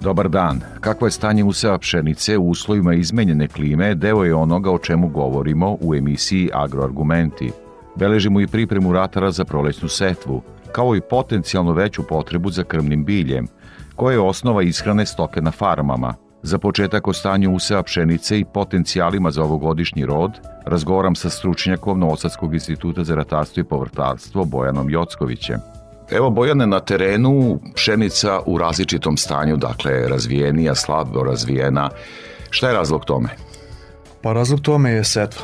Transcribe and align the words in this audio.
Dobar 0.00 0.28
dan. 0.28 0.60
Kakvo 0.80 1.06
je 1.06 1.10
stanje 1.10 1.44
useva 1.44 1.78
pšenice 1.78 2.38
u 2.38 2.48
uslovima 2.48 2.94
izmenjene 2.94 3.48
klime, 3.48 3.94
deo 3.94 4.24
je 4.24 4.34
onoga 4.34 4.70
o 4.70 4.78
čemu 4.78 5.08
govorimo 5.08 5.76
u 5.80 5.94
emisiji 5.94 6.50
Agroargumenti. 6.52 7.50
Beležimo 7.96 8.40
i 8.40 8.46
pripremu 8.46 8.92
ratara 8.92 9.30
za 9.30 9.44
prolećnu 9.44 9.88
setvu, 9.88 10.42
kao 10.72 10.96
i 10.96 11.00
potencijalno 11.00 11.72
veću 11.72 12.02
potrebu 12.08 12.50
za 12.50 12.64
krmnim 12.64 13.04
biljem, 13.04 13.46
koje 13.96 14.14
je 14.14 14.20
osnova 14.20 14.62
ishrane 14.62 15.06
stoke 15.06 15.40
na 15.40 15.50
farmama. 15.50 16.14
Za 16.42 16.58
početak 16.58 17.08
o 17.08 17.12
stanju 17.12 17.54
useva 17.54 17.82
pšenice 17.82 18.38
i 18.38 18.44
potencijalima 18.44 19.30
za 19.30 19.42
ovogodišnji 19.42 20.06
rod, 20.06 20.30
razgovaram 20.66 21.14
sa 21.14 21.30
stručnjakom 21.30 21.98
Novosadskog 21.98 22.54
instituta 22.54 23.04
za 23.04 23.14
ratarstvo 23.14 23.60
i 23.60 23.64
povrtarstvo 23.64 24.44
Bojanom 24.44 24.90
Jockovićem. 24.90 25.79
Evo 26.12 26.30
Bojane 26.30 26.66
na 26.66 26.80
terenu 26.80 27.60
pšenica 27.74 28.40
u 28.46 28.58
različitom 28.58 29.16
stanju, 29.16 29.56
dakle 29.56 30.08
razvijenija, 30.08 30.74
slabo 30.74 31.22
razvijena. 31.22 31.90
Šta 32.50 32.68
je 32.68 32.74
razlog 32.74 33.04
tome? 33.04 33.28
Pa 34.22 34.32
razlog 34.32 34.60
tome 34.60 34.90
je 34.90 35.04
setva. 35.04 35.42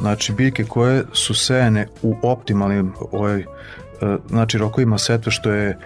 Znači 0.00 0.32
biljke 0.32 0.64
koje 0.64 1.04
su 1.12 1.34
sejane 1.34 1.88
u 2.02 2.14
optimalnim 2.22 2.92
ovaj, 3.12 3.40
e, 3.40 3.44
znači 4.28 4.58
rokovima 4.58 4.98
setve 4.98 5.32
što 5.32 5.50
je 5.50 5.78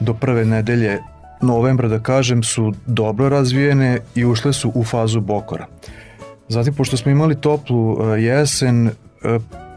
do 0.00 0.14
prve 0.14 0.44
nedelje 0.44 0.98
novembra 1.40 1.88
da 1.88 1.98
kažem 1.98 2.42
su 2.42 2.72
dobro 2.86 3.28
razvijene 3.28 4.00
i 4.14 4.24
ušle 4.24 4.52
su 4.52 4.72
u 4.74 4.84
fazu 4.84 5.20
bokora. 5.20 5.66
Zatim 6.48 6.74
pošto 6.74 6.96
smo 6.96 7.10
imali 7.10 7.40
toplu 7.40 8.14
e, 8.14 8.22
jesen, 8.22 8.86
e, 8.86 8.92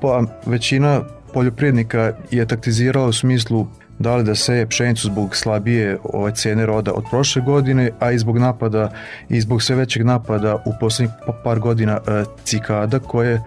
pa 0.02 0.24
većina 0.46 1.02
poljoprivrednika 1.34 2.14
je 2.32 2.48
taktizirala 2.48 3.08
u 3.08 3.14
smislu 3.14 3.68
da 4.00 4.16
li 4.16 4.24
da 4.24 4.36
seje 4.36 4.68
pšenicu 4.68 5.08
zbog 5.08 5.36
slabije 5.36 5.98
ove 6.04 6.36
cene 6.36 6.66
roda 6.66 6.94
od 6.94 7.04
prošle 7.10 7.42
godine, 7.42 7.92
a 8.00 8.12
i 8.12 8.20
zbog 8.20 8.38
napada 8.38 8.92
i 9.30 9.42
zbog 9.42 9.64
sve 9.64 9.76
većeg 9.76 10.06
napada 10.06 10.56
u 10.66 10.74
poslednjih 10.80 11.16
pa, 11.26 11.34
par 11.44 11.60
godina 11.60 11.94
e, 12.08 12.24
cikada 12.44 13.00
koje 13.00 13.42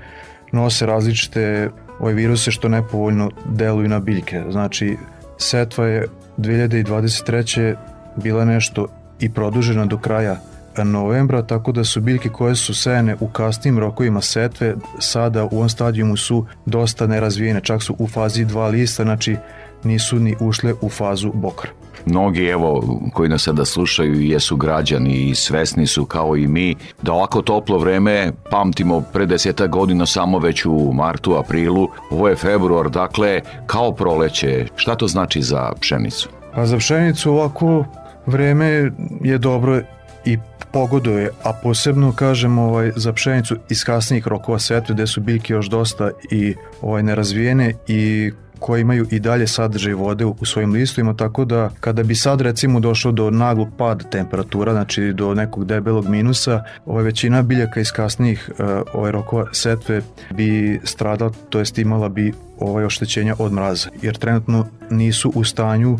nose 0.52 0.86
različite 0.86 1.70
ove 2.00 2.12
viruse 2.14 2.50
što 2.50 2.68
nepovoljno 2.68 3.30
deluju 3.44 3.88
na 3.88 4.00
biljke. 4.00 4.42
Znači, 4.50 4.96
setva 5.38 5.86
je 5.86 6.06
2023. 6.38 7.74
bila 8.16 8.44
nešto 8.44 8.86
i 9.20 9.32
produžena 9.32 9.86
do 9.86 9.98
kraja 9.98 10.36
novembra, 10.84 11.42
tako 11.42 11.72
da 11.72 11.84
su 11.84 12.00
biljke 12.00 12.28
koje 12.28 12.56
su 12.56 12.74
sejane 12.74 13.16
u 13.20 13.28
kasnim 13.28 13.78
rokovima 13.78 14.20
setve 14.20 14.74
sada 14.98 15.44
u 15.44 15.48
ovom 15.52 15.68
stadijumu 15.68 16.16
su 16.16 16.46
dosta 16.66 17.06
nerazvijene, 17.06 17.60
čak 17.60 17.82
su 17.82 17.96
u 17.98 18.08
fazi 18.08 18.44
dva 18.44 18.68
lista, 18.68 19.02
znači 19.02 19.36
nisu 19.84 20.16
ni 20.16 20.36
ušle 20.40 20.74
u 20.80 20.88
fazu 20.88 21.32
bokra. 21.34 21.70
Mnogi, 22.06 22.44
evo, 22.44 22.98
koji 23.12 23.28
nas 23.28 23.42
sada 23.42 23.64
slušaju, 23.64 24.20
jesu 24.20 24.56
građani 24.56 25.28
i 25.28 25.34
svesni 25.34 25.86
su 25.86 26.04
kao 26.04 26.36
i 26.36 26.46
mi 26.46 26.76
da 27.02 27.12
ovako 27.12 27.42
toplo 27.42 27.78
vreme 27.78 28.32
pamtimo 28.50 29.00
pre 29.12 29.26
deseta 29.26 29.66
godina 29.66 30.06
samo 30.06 30.38
već 30.38 30.66
u 30.66 30.92
martu, 30.92 31.36
aprilu, 31.36 31.88
ovo 32.10 32.28
je 32.28 32.36
februar, 32.36 32.90
dakle, 32.90 33.40
kao 33.66 33.92
proleće. 33.92 34.66
Šta 34.76 34.94
to 34.94 35.08
znači 35.08 35.42
za 35.42 35.72
pšenicu? 35.80 36.28
Pa 36.54 36.66
za 36.66 36.78
pšenicu 36.78 37.32
ovako 37.32 37.84
vreme 38.26 38.90
je 39.20 39.38
dobro 39.38 39.80
i 40.24 40.38
pogoduje, 40.72 41.30
a 41.44 41.52
posebno 41.62 42.12
kažem 42.12 42.58
ovaj, 42.58 42.92
za 42.96 43.12
pšenicu 43.12 43.56
iz 43.68 43.84
kasnijih 43.84 44.28
rokova 44.28 44.58
setve 44.58 44.94
gde 44.94 45.06
su 45.06 45.20
biljke 45.20 45.52
još 45.52 45.66
dosta 45.66 46.10
i 46.30 46.54
ovaj, 46.82 47.02
nerazvijene 47.02 47.74
i 47.88 48.32
koje 48.60 48.80
imaju 48.80 49.06
i 49.10 49.20
dalje 49.20 49.46
sadržaj 49.46 49.92
vode 49.92 50.24
u 50.24 50.44
svojim 50.44 50.72
listovima, 50.72 51.14
tako 51.16 51.44
da 51.44 51.70
kada 51.80 52.02
bi 52.02 52.14
sad 52.14 52.40
recimo 52.40 52.80
došlo 52.80 53.12
do 53.12 53.30
naglog 53.30 53.68
pada 53.78 54.04
temperatura, 54.04 54.72
znači 54.72 55.12
do 55.12 55.34
nekog 55.34 55.64
debelog 55.64 56.08
minusa, 56.08 56.64
ovaj 56.86 57.04
većina 57.04 57.42
biljaka 57.42 57.80
iz 57.80 57.92
kasnijih 57.92 58.50
ovaj 58.92 59.12
rokova 59.12 59.46
setve 59.52 60.02
bi 60.34 60.80
stradala, 60.84 61.30
to 61.50 61.58
jest 61.58 61.78
imala 61.78 62.08
bi 62.08 62.32
ovaj 62.58 62.84
oštećenja 62.84 63.34
od 63.38 63.52
mraza, 63.52 63.88
jer 64.02 64.16
trenutno 64.16 64.66
nisu 64.90 65.32
u 65.34 65.44
stanju 65.44 65.98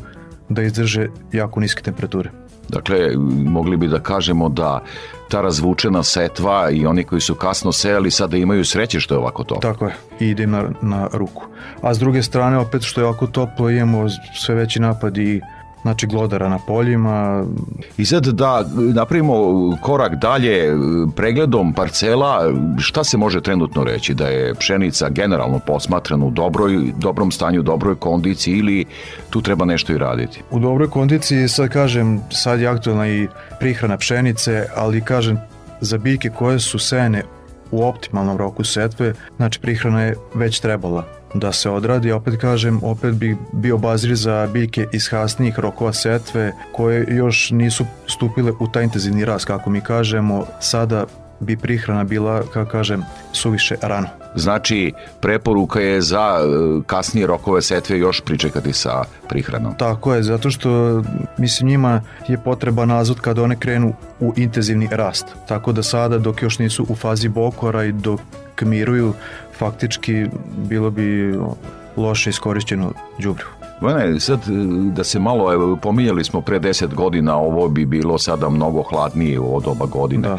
da 0.49 0.63
izdrže 0.63 1.09
jako 1.33 1.61
niske 1.61 1.83
temperature. 1.83 2.40
Dakle, 2.71 3.17
mogli 3.47 3.77
bi 3.77 3.89
da 3.89 3.99
kažemo 3.99 4.49
da 4.49 4.83
ta 5.29 5.41
razvučena 5.41 6.03
setva 6.03 6.71
i 6.71 6.87
oni 6.87 7.05
koji 7.05 7.21
su 7.21 7.35
kasno 7.35 7.73
sejali 7.73 8.11
sada 8.11 8.37
imaju 8.37 8.65
sreće 8.65 9.01
što 9.01 9.15
je 9.15 9.19
ovako 9.19 9.45
toplo. 9.45 9.73
Tako 9.73 9.87
je, 9.87 9.95
ide 10.21 10.47
na, 10.47 10.71
na 10.83 11.09
ruku. 11.13 11.45
A 11.83 11.95
s 11.95 11.99
druge 11.99 12.23
strane, 12.23 12.59
opet 12.59 12.83
što 12.83 13.01
je 13.01 13.05
ovako 13.05 13.27
toplo, 13.27 13.71
imamo 13.71 14.09
sve 14.35 14.55
veći 14.55 14.81
napad 14.81 15.19
i 15.19 15.41
znači 15.83 16.07
glodara 16.07 16.49
na 16.49 16.59
poljima. 16.67 17.45
I 17.97 18.05
sad 18.05 18.27
da 18.27 18.65
napravimo 18.95 19.35
korak 19.83 20.15
dalje 20.15 20.77
pregledom 21.17 21.73
parcela, 21.73 22.53
šta 22.79 23.05
se 23.05 23.17
može 23.17 23.41
trenutno 23.41 23.85
reći? 23.85 24.15
Da 24.15 24.27
je 24.27 24.55
pšenica 24.55 25.09
generalno 25.09 25.61
posmatrana 25.67 26.25
u 26.25 26.31
dobroj, 26.31 26.93
dobrom 26.99 27.31
stanju, 27.31 27.63
dobroj 27.63 27.95
kondiciji 27.95 28.59
ili 28.59 28.85
tu 29.31 29.43
treba 29.43 29.65
nešto 29.65 29.93
i 29.93 29.99
raditi? 29.99 30.43
U 30.51 30.59
dobroj 30.59 30.91
kondiciji, 30.91 31.49
sad 31.49 31.69
kažem, 31.69 32.21
sad 32.31 32.61
je 32.61 32.67
aktualna 32.67 33.09
i 33.09 33.29
prihrana 33.61 33.97
pšenice, 33.97 34.67
ali 34.77 35.01
kažem, 35.01 35.39
za 35.81 35.99
biljke 35.99 36.31
koje 36.31 36.61
su 36.61 36.79
sejane 36.79 37.23
u 37.71 37.85
optimalnom 37.85 38.37
roku 38.37 38.65
setve, 38.65 39.15
znači 39.37 39.61
prihrana 39.61 40.03
je 40.03 40.17
već 40.35 40.61
trebala 40.61 41.20
da 41.35 41.53
se 41.53 41.71
odradi. 41.71 42.13
Opet 42.13 42.41
kažem, 42.41 42.81
opet 42.83 43.15
bi 43.15 43.37
bio 43.53 43.79
bazir 43.79 44.15
za 44.15 44.49
biljke 44.53 44.87
iz 44.93 45.09
hasnijih 45.09 45.59
rokova 45.59 45.93
setve 45.93 46.53
koje 46.73 47.07
još 47.17 47.51
nisu 47.51 47.85
stupile 48.07 48.53
u 48.61 48.69
taj 48.69 48.85
intenzivni 48.85 49.25
rast, 49.25 49.45
kako 49.45 49.71
mi 49.71 49.81
kažemo. 49.81 50.47
Sada 50.61 51.07
bi 51.41 51.57
prihrana 51.57 52.05
bila, 52.05 52.43
kako 52.53 52.71
kažem, 52.71 53.03
suviše 53.33 53.77
rano. 53.83 54.09
Znači, 54.35 54.93
preporuka 55.21 55.81
je 55.81 56.01
za 56.01 56.39
e, 56.41 56.47
kasnije 56.87 57.27
rokove 57.27 57.63
setve 57.63 57.99
još 57.99 58.21
pričekati 58.21 58.73
sa 58.73 59.05
prihranom. 59.29 59.75
Tako 59.79 60.15
je, 60.15 60.23
zato 60.23 60.51
što 60.51 61.03
mislim 61.39 61.69
njima 61.69 62.03
je 62.29 62.39
potreba 62.39 62.85
nazad 62.85 63.21
kada 63.21 63.43
one 63.43 63.57
krenu 63.57 63.95
u 64.21 64.33
intenzivni 64.37 64.89
rast. 64.91 65.27
Tako 65.49 65.73
da 65.73 65.83
sada 65.83 66.19
dok 66.19 66.43
još 66.43 66.59
nisu 66.59 66.87
u 66.89 66.95
fazi 66.95 67.29
bokora 67.29 67.85
i 67.85 67.93
dok 67.93 68.21
miruju, 68.63 69.15
faktički 69.59 70.27
bilo 70.57 70.91
bi 70.91 71.35
loše 71.97 72.31
iskorišćeno 72.31 72.93
đubrivo. 73.19 73.60
Vene, 73.81 74.21
sad 74.21 74.39
e, 74.39 74.53
da 74.93 75.05
se 75.05 75.19
malo, 75.19 75.53
evo, 75.53 75.77
pominjali 75.77 76.25
smo 76.25 76.41
pre 76.41 76.61
10 76.61 76.95
godina, 76.95 77.37
ovo 77.37 77.69
bi 77.69 77.87
bilo 77.87 78.19
sada 78.19 78.49
mnogo 78.49 78.83
hladnije 78.83 79.41
od 79.41 79.67
oba 79.67 79.87
godina. 79.87 80.29
Da. 80.29 80.39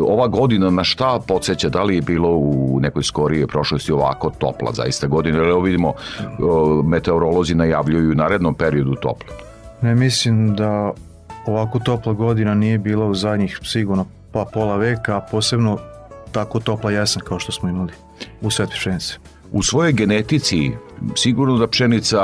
Ova 0.00 0.28
godina 0.28 0.70
na 0.70 0.84
šta 0.84 1.20
podsjeća, 1.26 1.68
da 1.68 1.82
li 1.82 1.94
je 1.94 2.02
bilo 2.02 2.28
u 2.28 2.78
nekoj 2.80 3.02
skorije 3.02 3.46
prošlosti 3.46 3.92
ovako 3.92 4.30
topla 4.38 4.72
zaista 4.72 5.06
godina, 5.06 5.38
jer 5.38 5.48
evo 5.48 5.60
vidimo, 5.60 5.92
meteorolozi 6.84 7.54
najavljuju 7.54 8.10
u 8.10 8.14
narednom 8.14 8.54
periodu 8.54 8.94
toplo. 8.94 9.34
Ne 9.82 9.94
mislim 9.94 10.54
da 10.54 10.92
ovako 11.46 11.78
topla 11.78 12.12
godina 12.12 12.54
nije 12.54 12.78
bila 12.78 13.06
u 13.06 13.14
zadnjih 13.14 13.58
sigurno 13.62 14.06
pa 14.32 14.44
pola 14.52 14.76
veka, 14.76 15.16
a 15.16 15.20
posebno 15.30 15.78
tako 16.32 16.60
topla 16.60 16.90
jesen 16.90 17.22
kao 17.22 17.38
što 17.38 17.52
smo 17.52 17.68
imali 17.68 17.92
u 18.40 18.48
pšenice. 18.74 19.14
U 19.52 19.62
svojoj 19.62 19.92
genetici 19.92 20.70
sigurno 21.16 21.58
da 21.58 21.66
pšenica 21.66 22.18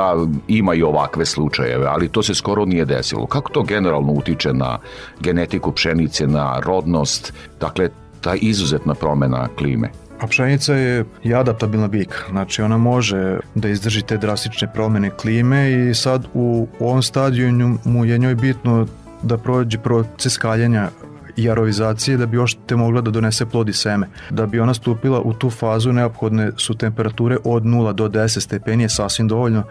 ima 0.47 0.73
i 0.73 0.83
ovakve 0.83 1.25
slučajeve, 1.25 1.85
ali 1.85 2.09
to 2.09 2.23
se 2.23 2.35
skoro 2.35 2.65
nije 2.65 2.85
desilo. 2.85 3.25
Kako 3.25 3.51
to 3.51 3.63
generalno 3.63 4.11
utiče 4.11 4.53
na 4.53 4.79
genetiku 5.19 5.71
pšenice, 5.71 6.27
na 6.27 6.59
rodnost, 6.59 7.33
dakle, 7.59 7.89
ta 8.21 8.35
izuzetna 8.35 8.93
promena 8.93 9.47
klime? 9.57 9.89
A 10.19 10.27
pšenica 10.27 10.73
je 10.73 11.05
i 11.23 11.33
adaptabilna 11.33 11.87
biljka, 11.87 12.17
znači 12.29 12.61
ona 12.61 12.77
može 12.77 13.39
da 13.55 13.69
izdrži 13.69 14.01
te 14.01 14.17
drastične 14.17 14.73
promene 14.73 15.09
klime 15.09 15.71
i 15.71 15.93
sad 15.93 16.25
u, 16.33 16.67
ovom 16.79 17.03
stadiju 17.03 17.77
mu 17.85 18.05
je 18.05 18.17
njoj 18.17 18.35
bitno 18.35 18.87
da 19.23 19.37
prođe 19.37 19.77
proces 19.77 20.37
jarovizacije 21.37 22.17
da 22.17 22.25
bi 22.25 22.37
te 22.65 22.75
mogla 22.75 23.01
da 23.01 23.11
donese 23.11 23.45
plod 23.45 23.69
i 23.69 23.73
seme. 23.73 24.07
Da 24.29 24.45
bi 24.45 24.59
ona 24.59 24.73
stupila 24.73 25.21
u 25.21 25.33
tu 25.33 25.49
fazu 25.49 25.93
neophodne 25.93 26.51
su 26.57 26.73
temperature 26.73 27.37
od 27.43 27.63
0 27.63 27.93
do 27.93 28.07
10 28.09 28.39
stepeni 28.39 28.83
je 28.83 28.89
sasvim 28.89 29.27
dovoljno, 29.27 29.63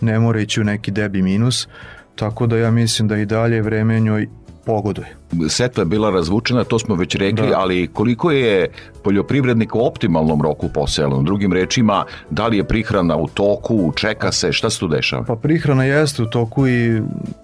ne 0.00 0.18
mora 0.18 0.40
ići 0.40 0.60
u 0.60 0.64
neki 0.64 0.90
debi 0.90 1.22
minus, 1.22 1.68
tako 2.14 2.46
da 2.46 2.56
ja 2.56 2.70
mislim 2.70 3.08
da 3.08 3.16
i 3.16 3.26
dalje 3.26 3.62
vreme 3.62 4.00
njoj 4.00 4.28
pogoduje. 4.66 5.16
Setva 5.48 5.80
je 5.80 5.84
bila 5.84 6.10
razvučena, 6.10 6.64
to 6.64 6.78
smo 6.78 6.94
već 6.94 7.14
rekli, 7.14 7.48
da. 7.48 7.58
ali 7.58 7.88
koliko 7.92 8.30
je 8.30 8.70
poljoprivrednik 9.04 9.74
u 9.74 9.86
optimalnom 9.86 10.42
roku 10.42 10.68
poselo? 10.68 11.22
Drugim 11.22 11.52
rečima, 11.52 12.04
da 12.30 12.46
li 12.46 12.56
je 12.56 12.64
prihrana 12.64 13.16
u 13.16 13.28
toku, 13.28 13.92
čeka 13.96 14.32
se, 14.32 14.52
šta 14.52 14.70
se 14.70 14.78
tu 14.78 14.88
dešava? 14.88 15.24
Pa 15.24 15.36
prihrana 15.36 15.84
jeste 15.84 16.22
u 16.22 16.26
toku 16.26 16.68
i 16.68 17.02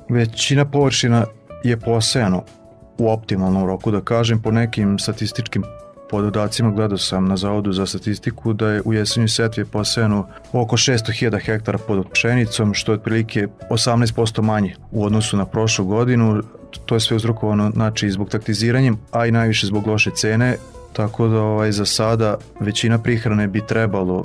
većina 0.09 0.65
površina 0.65 1.25
je 1.65 1.77
posejano 1.77 2.43
u 3.01 3.11
optimalnom 3.11 3.67
roku, 3.67 3.91
da 3.91 4.01
kažem, 4.01 4.43
po 4.43 4.51
nekim 4.51 4.99
statističkim 4.99 5.63
pododacima 6.11 6.71
gledao 6.71 6.99
sam 6.99 7.29
na 7.29 7.37
Zavodu 7.37 7.73
za 7.73 7.87
statistiku 7.87 8.53
da 8.53 8.69
je 8.69 8.83
u 8.85 8.93
jesenju 8.93 9.29
setvi 9.29 9.65
posejano 9.65 10.27
oko 10.53 10.77
600.000 10.77 11.45
hektara 11.45 11.79
pod 11.79 12.07
pšenicom, 12.13 12.75
što 12.75 12.93
je 12.93 12.99
otprilike 12.99 13.49
18% 13.71 14.43
manje 14.43 14.75
u 14.91 15.05
odnosu 15.05 15.37
na 15.37 15.47
prošlu 15.47 15.85
godinu. 15.85 16.43
To 16.87 16.95
je 16.95 17.01
sve 17.01 17.17
uzrokovano 17.17 17.71
znači, 17.71 18.11
zbog 18.11 18.31
taktiziranjem, 18.31 18.99
a 19.13 19.27
i 19.27 19.31
najviše 19.31 19.67
zbog 19.67 19.87
loše 19.87 20.11
cene, 20.15 20.57
tako 20.93 21.29
da 21.29 21.41
ovaj, 21.41 21.73
za 21.73 21.85
sada 21.85 22.37
većina 22.61 22.99
prihrane 22.99 23.47
bi 23.47 23.67
trebalo 23.67 24.25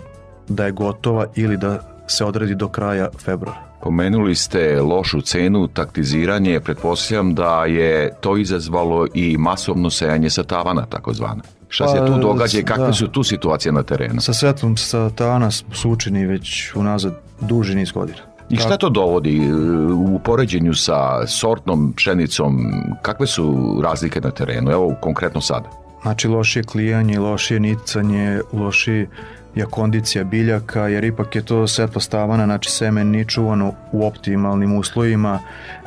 da 0.50 0.66
je 0.66 0.72
gotova 0.72 1.26
ili 1.36 1.58
da 1.58 1.80
se 2.08 2.26
odradi 2.26 2.56
do 2.56 2.68
kraja 2.68 3.10
februara. 3.26 3.75
Pomenuli 3.82 4.36
ste 4.36 4.82
lošu 4.82 5.22
cenu, 5.22 5.68
taktiziranje, 5.68 6.60
pretpostavljam 6.60 7.36
da 7.36 7.66
je 7.66 8.14
to 8.22 8.38
izazvalo 8.38 9.08
i 9.14 9.38
masovno 9.38 9.90
sejanje 9.90 10.30
sa 10.30 10.44
tavana, 10.44 10.86
takozvano. 10.86 11.42
Šta 11.70 11.88
se 11.88 11.98
tu 11.98 12.12
pa, 12.12 12.18
događa 12.18 12.60
i 12.60 12.64
kakve 12.64 12.86
da. 12.86 12.94
su 12.94 13.08
tu 13.08 13.24
situacije 13.24 13.72
na 13.72 13.84
terenu? 13.84 14.22
Sa 14.22 14.34
setom 14.34 14.78
sa 14.78 15.10
tavana 15.10 15.52
su 15.52 15.90
učeni 15.90 16.26
već 16.26 16.76
unazad 16.76 17.14
duži 17.42 17.76
niz 17.76 17.92
godina. 17.92 18.18
I 18.50 18.58
šta 18.58 18.78
to 18.78 18.90
dovodi 18.90 19.38
e, 19.38 19.54
u 19.94 20.20
poređenju 20.20 20.74
sa 20.74 21.28
sortnom 21.28 21.94
pšenicom? 21.94 22.74
Kakve 23.02 23.28
su 23.28 23.80
razlike 23.84 24.22
na 24.22 24.32
terenu? 24.32 24.72
Evo 24.72 24.96
konkretno 25.02 25.42
sada. 25.42 25.70
Znači 26.02 26.28
lošije 26.28 26.64
klijanje, 26.64 27.20
lošije 27.20 27.60
nicanje, 27.60 28.40
lošije 28.54 29.10
je 29.56 29.66
kondicija 29.66 30.24
biljaka, 30.24 30.88
jer 30.88 31.04
ipak 31.04 31.36
je 31.36 31.42
to 31.42 31.68
setva 31.68 32.02
stavana, 32.02 32.46
znači 32.46 32.72
seme 32.72 33.04
ni 33.04 33.26
čuvano 33.26 33.74
u 33.92 34.08
optimalnim 34.08 34.78
uslovima, 34.78 35.40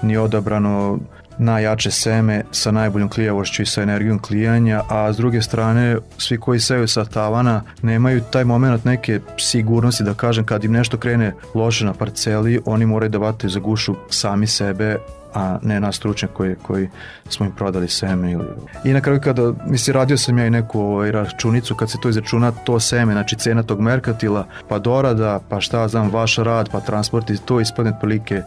ni 0.02 0.16
odabrano 0.16 0.98
najjače 1.38 1.90
seme 1.90 2.44
sa 2.52 2.70
najboljom 2.70 3.08
klijavošću 3.08 3.62
i 3.62 3.66
sa 3.66 3.82
energijom 3.82 4.18
klijanja, 4.18 4.82
a 4.88 5.12
s 5.12 5.16
druge 5.16 5.42
strane 5.42 5.96
svi 6.18 6.38
koji 6.38 6.60
seju 6.60 6.88
sa 6.88 7.04
tavana 7.04 7.62
nemaju 7.82 8.20
taj 8.30 8.44
moment 8.44 8.84
neke 8.84 9.20
sigurnosti 9.36 10.04
da 10.04 10.14
kažem 10.14 10.44
kad 10.44 10.64
im 10.64 10.72
nešto 10.72 10.96
krene 10.96 11.32
loše 11.54 11.84
na 11.84 11.92
parceli, 11.94 12.60
oni 12.64 12.86
moraju 12.86 13.10
da 13.10 13.18
vataju 13.18 13.50
za 13.50 13.60
gušu 13.60 13.94
sami 14.10 14.46
sebe, 14.46 14.96
a 15.34 15.58
ne 15.62 15.80
na 15.80 15.92
stručnjak 15.92 16.30
koji, 16.32 16.54
koji 16.62 16.88
smo 17.28 17.46
im 17.46 17.52
prodali 17.52 17.88
seme. 17.88 18.32
Ili... 18.32 18.44
I 18.84 18.92
na 18.92 19.00
kraju 19.00 19.20
kada, 19.20 19.52
mislim, 19.66 19.94
radio 19.94 20.16
sam 20.18 20.38
ja 20.38 20.46
i 20.46 20.50
neku 20.50 20.80
ovaj, 20.80 21.12
računicu 21.12 21.74
kad 21.74 21.90
se 21.90 21.98
to 22.02 22.08
izračuna, 22.08 22.50
to 22.50 22.80
seme, 22.80 23.12
znači 23.12 23.36
cena 23.36 23.62
tog 23.62 23.80
merkatila, 23.80 24.46
pa 24.68 24.78
dorada, 24.78 25.40
pa 25.48 25.60
šta 25.60 25.88
znam, 25.88 26.10
vaš 26.10 26.36
rad, 26.36 26.68
pa 26.72 26.80
transport 26.80 27.30
i 27.30 27.36
to 27.36 27.60
ispadne 27.60 27.92
otprilike 27.92 28.42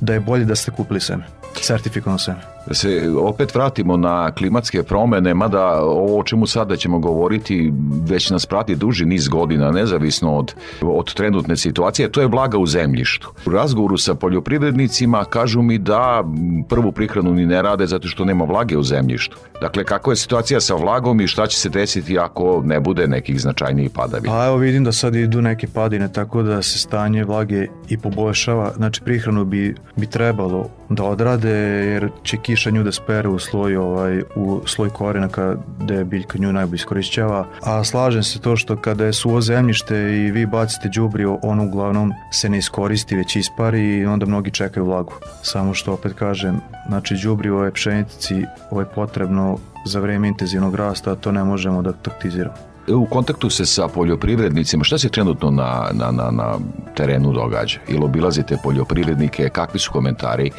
da 0.00 0.12
je 0.12 0.20
bolje 0.20 0.44
da 0.44 0.56
ste 0.56 0.70
kupili 0.70 1.00
seme 1.00 1.24
sertifikovano 1.60 2.18
seme. 2.18 2.40
Da 2.66 2.74
se 2.74 3.10
opet 3.18 3.54
vratimo 3.54 3.96
na 3.96 4.30
klimatske 4.30 4.82
promene, 4.82 5.34
mada 5.34 5.82
ovo 5.82 6.18
o 6.18 6.22
čemu 6.22 6.46
sada 6.46 6.76
ćemo 6.76 6.98
govoriti 6.98 7.72
već 8.08 8.30
nas 8.30 8.46
prati 8.46 8.76
duži 8.76 9.04
niz 9.04 9.28
godina, 9.28 9.70
nezavisno 9.70 10.36
od, 10.36 10.54
od 10.82 11.14
trenutne 11.14 11.56
situacije, 11.56 12.12
to 12.12 12.20
je 12.20 12.26
vlaga 12.26 12.58
u 12.58 12.66
zemljištu. 12.66 13.32
U 13.46 13.50
razgovoru 13.50 13.98
sa 13.98 14.14
poljoprivrednicima 14.14 15.24
kažu 15.24 15.62
mi 15.62 15.78
da 15.78 16.24
prvu 16.68 16.92
prihranu 16.92 17.34
ni 17.34 17.46
ne 17.46 17.62
rade 17.62 17.86
zato 17.86 18.08
što 18.08 18.24
nema 18.24 18.44
vlage 18.44 18.76
u 18.76 18.82
zemljištu. 18.82 19.36
Dakle, 19.60 19.84
kako 19.84 20.10
je 20.12 20.16
situacija 20.16 20.60
sa 20.60 20.74
vlagom 20.74 21.20
i 21.20 21.26
šta 21.26 21.46
će 21.46 21.58
se 21.58 21.68
desiti 21.68 22.18
ako 22.18 22.62
ne 22.64 22.80
bude 22.80 23.06
nekih 23.06 23.40
značajnijih 23.40 23.90
padavina? 23.90 24.32
Pa 24.32 24.46
evo 24.46 24.56
vidim 24.56 24.84
da 24.84 24.92
sad 24.92 25.14
idu 25.14 25.42
neke 25.42 25.66
padine, 25.66 26.12
tako 26.12 26.42
da 26.42 26.62
se 26.62 26.78
stanje 26.78 27.24
vlage 27.24 27.66
i 27.88 27.98
poboljšava. 27.98 28.72
Znači, 28.76 29.02
prihranu 29.02 29.44
bi, 29.44 29.74
bi 29.96 30.06
trebalo 30.06 30.68
da 30.94 31.04
odrade, 31.04 31.50
jer 31.50 32.10
će 32.22 32.36
kiša 32.36 32.70
nju 32.70 32.82
da 32.82 32.92
spere 32.92 33.28
u 33.28 33.38
sloj, 33.38 33.76
ovaj, 33.76 34.22
u 34.34 34.60
sloj 34.66 34.90
korena 34.90 35.28
kada 35.28 35.94
je 35.94 36.04
biljka 36.04 36.38
nju 36.38 36.52
najbolje 36.52 36.76
iskorišćava. 36.76 37.46
A 37.62 37.84
slažem 37.84 38.22
se 38.22 38.40
to 38.40 38.56
što 38.56 38.76
kada 38.76 39.04
je 39.04 39.12
suvo 39.12 39.40
zemljište 39.40 39.96
i 39.96 40.30
vi 40.30 40.46
bacite 40.46 40.88
đubrivo, 40.88 41.38
on 41.42 41.60
uglavnom 41.60 42.12
se 42.32 42.48
ne 42.48 42.58
iskoristi, 42.58 43.16
već 43.16 43.36
ispari 43.36 43.98
i 43.98 44.06
onda 44.06 44.26
mnogi 44.26 44.50
čekaju 44.50 44.86
vlagu. 44.86 45.12
Samo 45.42 45.74
što 45.74 45.92
opet 45.92 46.12
kažem, 46.12 46.60
znači 46.88 47.16
đubrivo 47.22 47.64
je 47.64 47.72
pšenici 47.72 48.44
ovaj 48.70 48.84
potrebno 48.94 49.58
za 49.86 50.00
vreme 50.00 50.28
intenzivnog 50.28 50.74
rasta, 50.74 51.14
to 51.14 51.32
ne 51.32 51.44
možemo 51.44 51.82
da 51.82 51.92
taktiziramo. 51.92 52.71
U 52.88 53.06
kontaktu 53.06 53.50
se 53.50 53.66
sa 53.66 53.88
poljoprivrednicima, 53.88 54.84
šta 54.84 54.98
se 54.98 55.08
trenutno 55.08 55.50
na, 55.50 55.90
na, 55.92 56.10
na, 56.10 56.30
na 56.30 56.58
terenu 56.94 57.32
događa? 57.32 57.78
Ili 57.88 58.04
obilazite 58.04 58.58
poljoprivrednike, 58.62 59.48
kakvi 59.48 59.80
su 59.80 59.92
komentari 59.92 60.50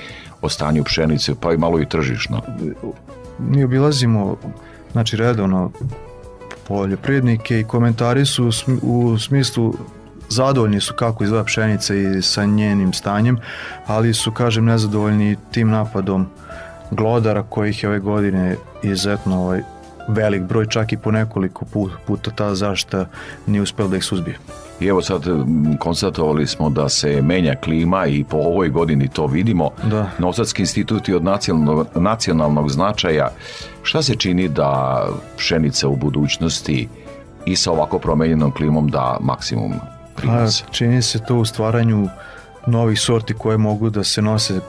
o 0.42 0.50
stanju 0.50 0.84
pšenice, 0.84 1.36
pa 1.42 1.54
i 1.54 1.58
malo 1.58 1.80
i 1.80 1.86
tržišno? 1.86 2.42
Mi 3.40 3.64
obilazimo, 3.64 4.38
znači 4.92 5.18
redovno 5.18 5.72
poljoprivrednike 6.68 7.60
i 7.60 7.64
komentari 7.64 8.26
su 8.26 8.50
u 8.81 9.18
smislu 9.18 9.74
zadovoljni 10.30 10.80
su 10.80 10.94
kako 10.94 11.24
izgleda 11.24 11.44
pšenica 11.44 11.96
i 11.96 12.22
sa 12.22 12.46
njenim 12.46 12.94
stanjem, 12.94 13.38
ali 13.88 14.14
su, 14.14 14.31
kažem, 14.31 14.66
nezadovoljni 14.66 15.36
tim 15.52 15.69
napadom 15.69 16.28
glodara 16.92 17.44
kojih 17.44 17.84
je 17.84 17.90
ove 17.90 18.00
godine 18.00 18.56
izuzetno 18.84 19.42
ovaj, 19.42 19.62
velik 20.08 20.42
broj, 20.42 20.66
čak 20.66 20.94
i 20.94 20.98
po 20.98 21.12
nekoliko 21.12 21.66
puta 22.08 22.32
ta 22.32 22.56
zašta 22.56 23.06
nije 23.48 23.62
uspela 23.62 23.90
da 23.90 23.98
ih 23.98 24.04
suzbije. 24.04 24.38
I 24.80 24.88
evo 24.88 25.02
sad 25.02 25.24
konstatovali 25.80 26.48
smo 26.48 26.70
da 26.70 26.90
se 26.90 27.22
menja 27.22 27.56
klima 27.56 28.06
i 28.06 28.24
po 28.24 28.38
ovoj 28.38 28.70
godini 28.70 29.08
to 29.08 29.28
vidimo. 29.28 29.70
Da. 29.84 30.10
Novosadski 30.20 30.62
institut 30.62 31.10
je 31.10 31.16
od 31.16 31.24
nacionalnog, 31.24 31.88
nacionalnog 31.96 32.70
značaja. 32.70 33.32
Šta 33.84 34.04
se 34.04 34.16
čini 34.16 34.50
da 34.50 35.04
pšenica 35.38 35.88
u 35.88 35.96
budućnosti 35.96 36.88
i 37.46 37.56
sa 37.56 37.72
ovako 37.72 38.00
promenjenom 38.00 38.52
klimom 38.52 38.88
da 38.88 39.18
maksimum 39.22 39.74
prinosa? 40.16 40.66
Čini 40.72 41.02
se 41.02 41.19
to 41.19 41.36
u 41.36 41.45
stvaranju 41.45 42.10
novih 42.68 43.00
sorti 43.00 43.33
koje 43.33 43.57
mogu 43.57 43.90
da 43.90 44.04
se 44.04 44.22
nose 44.22 44.60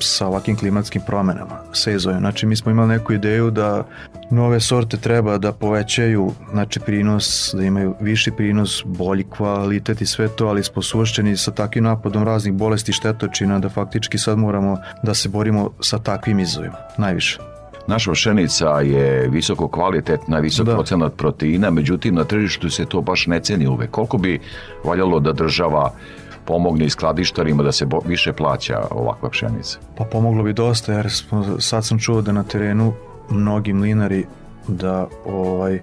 sa 0.00 0.26
ovakvim 0.26 0.56
klimatskim 0.56 1.02
promenama, 1.06 1.58
sa 1.72 1.90
izvojom. 1.90 2.20
Znači, 2.20 2.46
mi 2.46 2.56
smo 2.56 2.70
imali 2.70 2.88
neku 2.88 3.12
ideju 3.12 3.50
da 3.50 3.86
nove 4.30 4.60
sorte 4.60 4.96
treba 4.96 5.38
da 5.38 5.52
povećaju 5.52 6.32
znači, 6.50 6.80
prinos, 6.80 7.54
da 7.54 7.64
imaju 7.64 7.94
viši 8.00 8.30
prinos, 8.30 8.82
bolji 8.84 9.24
kvalitet 9.24 10.00
i 10.00 10.06
sve 10.06 10.28
to, 10.28 10.46
ali 10.46 10.64
smo 10.64 10.82
suočeni 10.82 11.36
sa 11.36 11.50
takvim 11.50 11.84
napadom 11.84 12.24
raznih 12.24 12.54
bolesti 12.54 12.90
i 12.90 12.94
štetočina 12.94 13.58
da 13.58 13.68
faktički 13.68 14.18
sad 14.18 14.38
moramo 14.38 14.76
da 15.02 15.14
se 15.14 15.28
borimo 15.28 15.70
sa 15.80 15.98
takvim 15.98 16.38
izazovima, 16.38 16.76
najviše. 16.98 17.38
Naša 17.86 18.12
pšenica 18.12 18.80
je 18.80 19.28
visoko 19.28 19.68
kvalitetna, 19.68 20.38
visok 20.38 20.66
da. 20.66 20.74
procenat 20.74 21.12
proteina, 21.16 21.70
međutim 21.70 22.14
na 22.14 22.24
tržištu 22.24 22.70
se 22.70 22.84
to 22.84 23.00
baš 23.00 23.26
ne 23.26 23.40
ceni 23.40 23.66
uvek. 23.66 23.90
Koliko 23.90 24.18
bi 24.18 24.40
valjalo 24.84 25.20
da 25.20 25.32
država 25.32 25.92
pomogne 26.46 26.84
i 26.84 26.90
skladištarima 26.90 27.62
da 27.62 27.72
se 27.72 27.86
više 28.04 28.32
plaća 28.32 28.86
ovakva 28.90 29.30
pšenica? 29.30 29.78
Pa 29.96 30.04
pomoglo 30.04 30.42
bi 30.42 30.52
dosta 30.52 30.92
jer 30.92 31.10
smo, 31.10 31.60
sad 31.60 31.84
sam 31.84 31.98
čuo 31.98 32.22
da 32.22 32.32
na 32.32 32.42
terenu 32.42 32.92
mnogi 33.30 33.72
mlinari 33.72 34.24
da 34.68 35.06
ovaj 35.26 35.80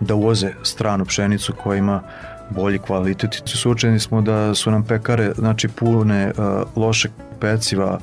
da 0.00 0.14
uvoze 0.14 0.52
stranu 0.62 1.04
pšenicu 1.04 1.52
koja 1.62 1.78
ima 1.78 2.02
bolji 2.50 2.78
kvalitet. 2.78 3.42
Sučeni 3.44 4.00
smo 4.00 4.20
da 4.20 4.54
su 4.54 4.70
nam 4.70 4.84
pekare 4.84 5.32
znači 5.36 5.68
pune 5.68 6.32
uh, 6.36 6.44
lošeg 6.76 7.10
peciva, 7.40 7.98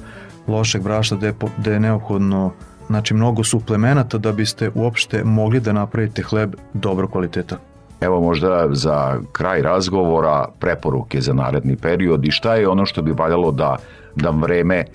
lošeg 0.48 0.82
brašna 0.82 1.18
gde, 1.18 1.34
gde 1.58 1.72
je 1.72 1.80
neophodno 1.80 2.52
znači 2.88 3.14
mnogo 3.14 3.44
suplemenata 3.44 4.18
da 4.18 4.32
biste 4.32 4.72
uopšte 4.76 5.24
mogli 5.24 5.60
da 5.60 5.74
napravite 5.74 6.22
hleb 6.22 6.56
dobro 6.74 7.08
kvaliteta. 7.08 7.58
Evo 8.02 8.22
možda 8.22 8.68
za 8.72 9.20
kraj 9.32 9.62
razgovora 9.62 10.48
preporuke 10.60 11.22
za 11.22 11.34
naredni 11.34 11.76
period 11.76 12.26
i 12.26 12.32
šta 12.32 12.56
je 12.56 12.68
ono 12.68 12.86
što 12.86 13.02
bi 13.02 13.12
valjalo 13.12 13.52
da, 13.52 13.78
da 14.16 14.30
vreme 14.30 14.86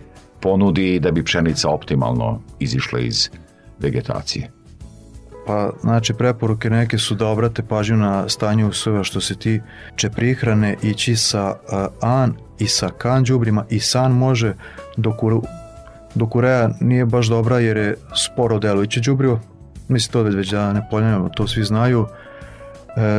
ponudi 0.40 1.00
da 1.00 1.11
bi 1.11 1.25
pšenica 1.25 1.69
optimalno 1.69 2.40
izišla 2.59 3.00
iz 3.00 3.30
vegetacije? 3.78 4.50
Pa, 5.47 5.71
znači, 5.80 6.14
preporuke 6.14 6.71
neke 6.71 6.99
su 6.99 7.14
da 7.14 7.26
obrate 7.26 7.62
pažnju 7.62 7.97
na 7.97 8.28
stanje 8.28 8.64
usova 8.64 9.04
što 9.04 9.21
se 9.21 9.35
tiče 9.35 10.11
prihrane, 10.16 10.76
ići 10.83 11.16
sa 11.16 11.54
uh, 11.54 12.09
an 12.11 12.35
i 12.59 12.66
sa 12.66 12.88
kan 12.99 13.25
džubrima 13.25 13.64
i 13.71 13.80
san 13.80 14.12
može 14.12 14.54
dok 14.97 15.23
u 15.23 15.42
dok 16.14 16.37
ureja 16.37 16.71
nije 16.80 17.04
baš 17.07 17.28
dobra 17.28 17.59
jer 17.59 17.76
je 17.76 17.97
sporo 18.25 18.59
delujuće 18.59 19.00
đubrivo. 19.00 19.40
Mislim 19.88 20.12
to 20.12 20.23
već 20.23 20.50
da 20.50 20.73
ne 20.73 20.87
ponavljamo, 20.90 21.28
to 21.28 21.47
svi 21.47 21.64
znaju. 21.64 22.07
E, 22.07 22.30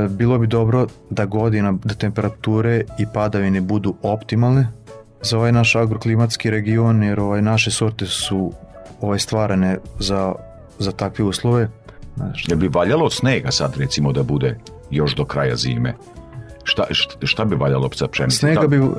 bilo 0.09 0.37
bi 0.37 0.47
dobro 0.47 0.87
da 1.09 1.25
godina, 1.25 1.73
da 1.83 1.93
temperature 1.93 2.81
i 2.99 3.05
padavine 3.13 3.61
budu 3.61 3.95
optimalne 4.01 4.67
za 5.21 5.37
ovaj 5.37 5.51
naš 5.51 5.75
agroklimatski 5.75 6.49
region, 6.49 7.03
jer 7.03 7.19
ovaj 7.19 7.41
naše 7.41 7.71
sorte 7.71 8.05
su 8.05 8.53
ovaj 9.01 9.19
stvarane 9.19 9.77
za, 9.99 10.33
za 10.79 10.91
takve 10.91 11.25
uslove. 11.25 11.69
Znaš, 12.15 12.45
Jel 12.47 12.57
bi 12.57 12.67
valjalo 12.67 13.09
snega 13.09 13.51
sad 13.51 13.77
recimo 13.77 14.11
da 14.11 14.23
bude 14.23 14.57
još 14.91 15.15
do 15.15 15.25
kraja 15.25 15.55
zime? 15.55 15.95
Šta, 16.63 16.83
šta, 17.23 17.45
bi 17.45 17.55
valjalo 17.55 17.89
za 17.95 18.07
pšenicu? 18.07 18.37
Snega 18.37 18.67
bi, 18.67 18.79
uh, 18.79 18.93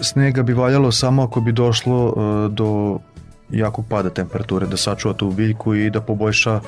snega 0.00 0.42
bi 0.42 0.52
valjalo 0.52 0.92
samo 0.92 1.22
ako 1.22 1.40
bi 1.40 1.52
došlo 1.52 2.06
uh, 2.06 2.52
do 2.52 2.98
jakog 3.50 3.84
pada 3.88 4.10
temperature, 4.10 4.66
da 4.66 4.76
sačuva 4.76 5.14
tu 5.14 5.30
biljku 5.30 5.74
i 5.74 5.90
da 5.90 6.00
poboljša 6.00 6.60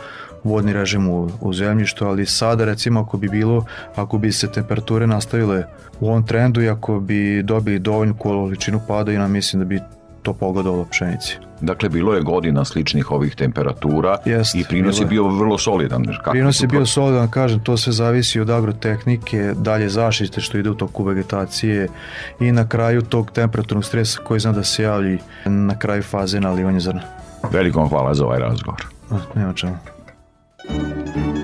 vodni 0.45 0.73
režim 0.73 1.09
u, 1.09 1.31
u 1.41 1.53
zemljištu, 1.53 2.07
ali 2.07 2.27
sada 2.27 2.65
recimo 2.65 3.01
ako 3.01 3.17
bi 3.17 3.29
bilo, 3.29 3.65
ako 3.97 4.19
bi 4.19 4.33
se 4.33 4.53
temperature 4.53 5.07
nastavile 5.07 5.65
u 6.01 6.09
ovom 6.09 6.27
trendu 6.27 6.63
i 6.63 6.69
ako 6.69 7.01
bi 7.01 7.43
dobili 7.43 7.79
dovoljnu 7.79 8.15
količinu 8.15 8.81
padojina, 8.89 9.29
mislim 9.29 9.61
da 9.61 9.67
bi 9.67 9.81
to 10.23 10.33
pogodalo 10.33 10.87
pšenici. 10.91 11.37
Dakle, 11.61 11.89
bilo 11.89 12.15
je 12.15 12.21
godina 12.21 12.65
sličnih 12.65 13.11
ovih 13.11 13.35
temperatura 13.35 14.19
Jest, 14.25 14.55
i 14.55 14.65
prinos 14.69 15.01
je 15.01 15.07
bio 15.07 15.29
vrlo 15.29 15.59
solidan. 15.59 16.05
Kako 16.05 16.31
prinos 16.31 16.63
je 16.63 16.69
bio 16.69 16.87
solidan, 16.87 17.31
kažem, 17.31 17.61
to 17.61 17.77
sve 17.77 17.93
zavisi 17.93 18.41
od 18.41 18.51
agrotehnike, 18.51 19.55
dalje 19.57 19.89
zaštite 19.89 20.41
što 20.41 20.59
ide 20.59 20.71
u 20.71 20.75
toku 20.75 21.05
vegetacije 21.05 21.89
i 22.41 22.53
na 22.53 22.69
kraju 22.69 23.03
tog 23.03 23.31
temperaturnog 23.31 23.85
stresa 23.85 24.21
koji 24.25 24.41
zna 24.41 24.53
da 24.53 24.65
se 24.65 24.83
javlji 24.83 25.19
na 25.45 25.79
kraju 25.79 26.03
faze 26.03 26.41
nalivanja 26.41 26.81
zrna. 26.81 27.03
Veliko 27.51 27.87
hvala 27.89 28.15
za 28.15 28.25
ovaj 28.25 28.39
razgovor. 28.39 28.87
Nema 29.35 29.53
čemu. 29.53 29.94
Música 30.67 31.44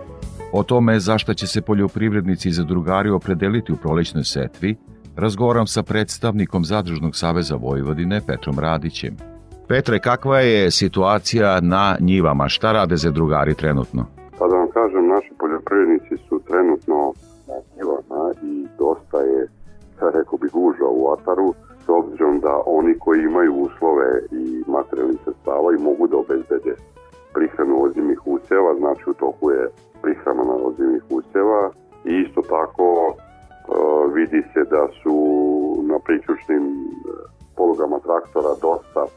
O 0.53 0.63
tome 0.63 0.99
zašto 0.99 1.33
će 1.33 1.47
se 1.47 1.61
poljoprivrednici 1.61 2.49
i 2.49 2.51
zadrugari 2.51 3.09
opredeliti 3.09 3.71
u 3.73 3.75
prolećnoj 3.75 4.23
setvi, 4.23 4.75
razgovaram 5.15 5.67
sa 5.67 5.83
predstavnikom 5.83 6.65
Zadružnog 6.65 7.15
saveza 7.15 7.55
Vojvodine 7.55 8.21
Petrom 8.27 8.59
Radićem. 8.59 9.17
Petre, 9.67 9.99
kakva 9.99 10.39
je 10.39 10.71
situacija 10.71 11.59
na 11.61 11.97
njivama? 11.99 12.49
Šta 12.49 12.71
rade 12.71 12.95
zadrugari 12.95 13.53
trenutno? 13.53 14.05
Pa 14.39 14.47
da 14.47 14.55
vam 14.55 14.69
kažem, 14.73 15.07
naši 15.07 15.31
poljoprivrednici 15.39 16.15
su 16.29 16.41
trenutno 16.47 17.13
na 17.47 17.57
njivama 17.75 18.33
i 18.43 18.67
dosta 18.79 19.17
je 19.17 19.47
rekao 20.13 20.37
bi 20.37 20.47
gužva 20.53 20.89
u 20.89 21.11
ataru, 21.13 21.53
s 21.85 21.89
obzirom 21.89 22.39
da 22.39 22.61
oni 22.65 22.93
koji 22.99 23.19
imaju 23.23 23.53
uslove 23.55 24.09
i 24.31 24.63
materijalnih 24.67 25.17
sredstava 25.23 25.73
i 25.73 25.83
mogu 25.83 26.07
da 26.07 26.17
obezbede 26.17 26.73
prihranu 27.33 27.83
ozimih 27.83 28.19
useva, 28.25 28.75
znači 28.79 29.03
u 29.09 29.13
toku 29.13 29.51
je 29.51 29.69
prihrana 30.21 30.43
na 30.43 30.53
ozimih 30.53 31.03
useva 31.09 31.71
i 32.05 32.13
isto 32.25 32.41
tako 32.41 32.87
e, 33.09 33.15
vidi 34.13 34.43
se 34.53 34.63
da 34.69 34.87
su 35.03 35.15
na 35.83 35.99
priključnim 35.99 36.63
e, 36.63 36.71
polugama 37.55 37.99
traktora 37.99 38.53
dosta 38.61 39.01
e, 39.05 39.11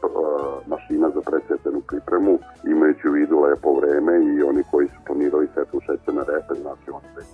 mašina 0.67 1.09
za 1.09 1.21
predsjetenu 1.21 1.81
pripremu, 1.87 2.39
imajući 2.67 3.07
u 3.07 3.11
vidu 3.11 3.39
lepo 3.39 3.73
vreme 3.79 4.13
i 4.25 4.43
oni 4.43 4.63
koji 4.71 4.87
su 4.87 4.99
planirali 5.07 5.47
setu 5.55 5.79
šećerne 5.87 6.21
repe, 6.33 6.53
znači 6.61 6.87
oni 6.97 7.09
već 7.15 7.29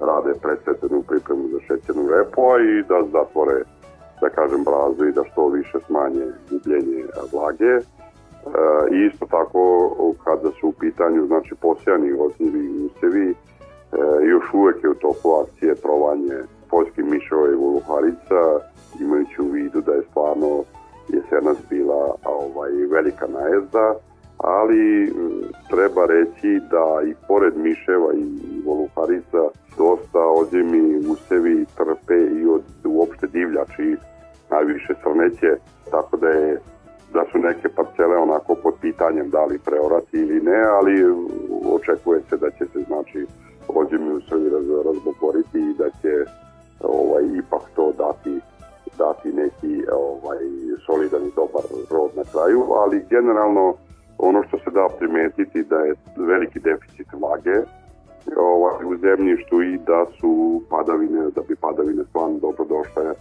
rade 0.00 0.32
predsjetenu 0.42 1.02
pripremu 1.02 1.48
za 1.48 1.60
šećernu 1.66 2.04
repu, 2.14 2.42
i 2.70 2.82
da 2.90 2.98
zatvore 3.12 3.58
da 4.20 4.28
kažem 4.28 4.62
brazu 4.64 5.04
i 5.06 5.12
da 5.12 5.22
što 5.32 5.48
više 5.48 5.78
smanje 5.86 6.24
gubljenje 6.50 7.04
vlage. 7.32 7.72
E, 8.46 8.96
isto 9.06 9.26
tako 9.26 9.62
kada 10.24 10.50
su 10.60 10.68
u 10.68 10.72
pitanju 10.72 11.26
znači 11.26 11.54
posijani 11.60 12.12
oznivi 12.12 12.86
usevi 12.86 13.30
e, 13.30 13.34
još 14.24 14.44
uvek 14.52 14.84
je 14.84 14.90
u 14.90 14.94
toku 14.94 15.28
akcije 15.42 15.74
trovanje 15.74 16.38
poljskih 16.70 17.04
miševa 17.04 17.48
i 17.48 17.54
voluharica 17.64 18.40
imajući 19.00 19.42
u 19.42 19.50
vidu 19.50 19.80
da 19.80 19.92
je 19.92 20.02
stvarno 20.10 20.64
jesenas 21.08 21.56
bila 21.70 22.14
ovaj, 22.24 22.70
velika 22.90 23.26
najezda 23.26 23.94
ali 24.38 25.12
treba 25.70 26.06
reći 26.06 26.60
da 26.70 27.08
i 27.10 27.14
pored 27.28 27.56
miševa 27.56 28.12
i 28.14 28.26
voluharica 28.66 29.42
dosta 29.78 30.18
ozimi 30.18 30.96
usevi 30.96 31.66
trpe 31.76 32.18
i 32.40 32.46
od 32.46 32.62
uopšte 32.84 33.26
divljači 33.26 33.96
najviše 34.50 34.94
crneće, 35.02 35.56
tako 35.90 36.16
da 36.16 36.28
je 36.28 36.60
da 37.12 37.24
su 37.32 37.38
neke 37.38 37.68
parcele 37.68 38.16
onako 38.16 38.54
pod 38.54 38.74
pitanjem 38.80 39.30
da 39.30 39.44
li 39.44 39.58
preorati 39.58 40.18
ili 40.18 40.40
ne, 40.40 40.60
ali 40.78 40.94
očekuje 41.76 42.20
se 42.30 42.36
da 42.36 42.50
će 42.50 42.64
se 42.72 42.80
znači 42.86 43.26
ozimi 43.68 44.12
usevi 44.12 44.50
raz, 44.50 44.66
razbokoriti 44.84 45.58
i 45.58 45.74
da 45.78 45.90
će 46.00 46.14
ovaj 46.80 47.24
ipak 47.38 47.62
to 47.76 47.92
dati 47.98 48.40
dati 48.98 49.32
neki 49.32 49.84
ovaj 49.92 50.38
solidan 50.86 51.22
i 51.26 51.32
dobar 51.36 51.62
rod 51.90 52.10
na 52.16 52.24
kraju, 52.32 52.60
ali 52.82 53.06
generalno 53.10 53.74
ono 54.18 54.42
što 54.42 54.58
se 54.58 54.70
da 54.70 54.88
primetiti 54.98 55.62
da 55.62 55.76
je 55.76 55.94
veliki 56.16 56.58
deficit 56.60 57.06
vlage 57.12 57.56
ovaj, 58.36 58.84
u 58.84 58.96
zemljištu 58.96 59.62
i 59.62 59.78
da 59.78 60.06
su 60.20 60.62
padavine, 60.70 61.30
da 61.34 61.40
bi 61.48 61.56
padavine 61.56 62.04
stvarno 62.04 62.38
dobro 62.38 62.64
došle 62.64 63.04
eh, 63.10 63.14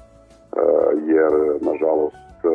jer 1.06 1.32
nažalost 1.62 2.40
eh, 2.44 2.50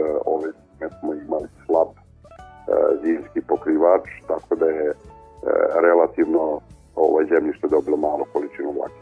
ove 0.80 0.90
smo 1.00 1.14
imali 1.14 1.48
slab 1.66 1.88
eh, 1.88 2.96
zimski 3.02 3.40
pokrivač 3.40 4.02
tako 4.26 4.54
da 4.54 4.66
je 4.66 4.92
relativno 5.82 6.60
ovaj 6.96 7.24
zemljište 7.24 7.68
dobilo 7.68 7.96
malo 7.96 8.24
količinu 8.32 8.72
vlage. 8.72 9.00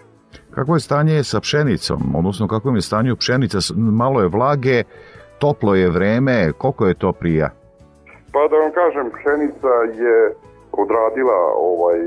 Kako 0.51 0.75
je 0.75 0.81
stanje 0.81 1.25
sa 1.25 1.41
pšenicom, 1.41 2.01
odnosno 2.17 2.49
kako 2.49 2.71
je 2.71 2.81
stanje 2.81 3.17
pšenica, 3.17 3.59
malo 3.77 4.21
je 4.21 4.29
vlage, 4.29 4.83
toplo 5.39 5.75
je 5.75 5.91
vreme, 5.91 6.53
koliko 6.59 6.87
je 6.87 6.95
to 6.95 7.13
prija? 7.13 7.51
Pa 8.33 8.49
da 8.51 8.57
vam 8.57 8.73
kažem, 8.73 9.11
pšenica 9.17 9.73
je 10.03 10.35
odradila 10.73 11.39
ovaj 11.57 12.01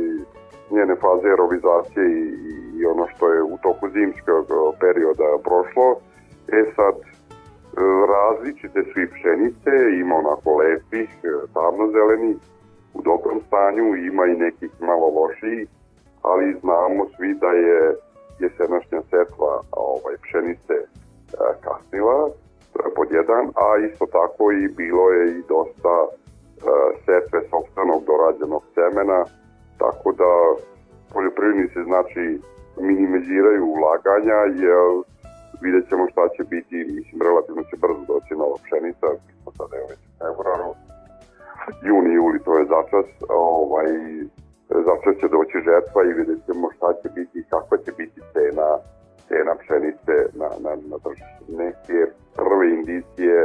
njene 0.71 0.95
faze 0.95 1.27
aerobizacije 1.29 2.05
i, 2.11 2.23
i 2.77 2.85
ono 2.85 3.07
što 3.15 3.33
je 3.33 3.43
u 3.43 3.57
toku 3.63 3.89
zimskog 3.89 4.45
perioda 4.79 5.29
prošlo. 5.43 5.87
E 6.47 6.59
sad, 6.75 6.95
različite 8.13 8.83
su 8.83 9.01
i 9.01 9.11
pšenice, 9.13 9.71
ima 9.99 10.15
onako 10.15 10.57
lepih, 10.57 11.09
tamno-zeleni, 11.53 12.35
u 12.93 13.01
dobrom 13.01 13.39
stanju, 13.47 13.95
ima 13.95 14.25
i 14.25 14.39
nekih 14.45 14.71
malo 14.79 15.07
loših, 15.19 15.67
ali 16.21 16.57
znamo 16.61 17.05
svi 17.15 17.33
da 17.33 17.47
je 17.47 17.95
jesenašnja 18.39 19.01
setva 19.09 19.53
ovaj, 19.71 20.15
pšenice 20.23 20.75
kasnila, 21.65 22.29
pod 22.95 23.07
jedan, 23.11 23.45
a 23.55 23.67
isto 23.87 24.05
tako 24.05 24.51
i 24.51 24.67
bilo 24.67 25.09
je 25.11 25.23
i 25.31 25.43
dosta 25.47 25.95
e, 26.05 26.09
setve 27.05 27.39
sobstvenog 27.49 28.01
dorađenog 28.11 28.63
semena, 28.75 29.25
tako 29.77 30.11
da 30.11 30.31
poljoprivrednici 31.13 31.83
znači 31.83 32.25
minimiziraju 32.81 33.65
ulaganja, 33.65 34.39
jer 34.65 34.85
vidjet 35.65 35.85
ćemo 35.89 36.03
šta 36.11 36.23
će 36.35 36.43
biti, 36.53 36.75
mislim, 36.97 37.17
relativno 37.27 37.61
će 37.69 37.75
brzo 37.83 38.03
doći 38.13 38.33
nova 38.41 38.57
pšenica, 38.65 39.05
mi 39.25 39.33
smo 39.39 39.49
sada 39.57 39.75
je 39.77 39.85
već 39.91 40.01
februaru, 40.19 40.71
juni, 41.87 42.13
juli, 42.19 42.39
to 42.45 42.51
je 42.59 42.71
začas, 42.75 43.07
ovaj, 43.29 43.89
začas 44.89 45.13
će 45.21 45.27
doći 45.37 45.57
žetva 45.69 46.01
i 46.03 46.17
vidjet 46.19 46.39
ćemo 46.47 46.65
šta 46.75 46.89
će 47.01 47.07
biti, 47.17 47.47
kakva 47.51 47.77
će 47.85 47.91
biti 47.99 48.19
cena 48.33 48.69
cena 49.27 49.53
pšenice 49.61 50.15
na, 50.39 50.49
na, 50.63 50.71
na 50.91 50.97
tržištu. 51.03 51.41
Neke 51.63 51.99
prve 52.35 52.65
indicije 52.77 53.37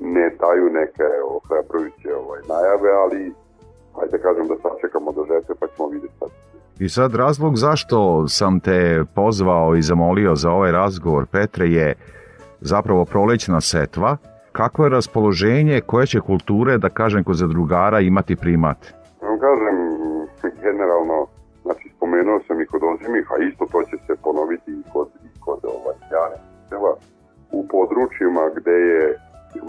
ne 0.00 0.26
daju 0.40 0.66
neke 0.80 1.08
ohrabrujuće 1.36 2.10
ovaj, 2.22 2.40
najave, 2.54 2.90
ali 3.02 3.32
hajde 3.96 4.18
kažem 4.18 4.46
da 4.48 4.56
sačekamo 4.64 5.12
do 5.12 5.22
žetve 5.30 5.54
pa 5.60 5.66
ćemo 5.66 5.88
vidjeti 5.88 6.14
sad. 6.18 6.30
I 6.82 6.88
sad 6.88 7.14
razlog 7.14 7.56
zašto 7.56 8.28
sam 8.28 8.60
te 8.60 9.04
pozvao 9.14 9.76
i 9.76 9.82
zamolio 9.82 10.34
za 10.34 10.50
ovaj 10.50 10.72
razgovor, 10.72 11.26
Petre, 11.26 11.66
je 11.68 11.94
zapravo 12.60 13.04
prolećna 13.04 13.60
setva. 13.60 14.16
Kako 14.52 14.84
je 14.84 14.90
raspoloženje, 14.90 15.80
koje 15.80 16.06
će 16.06 16.20
kulture, 16.20 16.78
da 16.78 16.88
kažem, 16.88 17.24
kod 17.24 17.36
zadrugara 17.36 18.00
imati 18.00 18.36
primat? 18.36 18.78
Vam 19.22 19.38
kažem, 19.40 19.76
generalno 20.62 21.26
spomenuo 21.96 22.40
sam 22.46 22.60
i 22.60 22.66
kod 22.66 22.82
ozimih, 22.92 23.26
a 23.32 23.44
isto 23.48 23.66
to 23.72 23.82
će 23.82 23.96
se 24.06 24.14
ponoviti 24.22 24.70
i 24.70 24.82
kod, 24.92 25.08
i 25.24 25.40
kod 25.40 25.60
ovaj, 25.64 25.96
jane 26.12 26.38
u 27.52 27.68
područjima 27.68 28.44
gde 28.56 28.76
je 28.92 29.18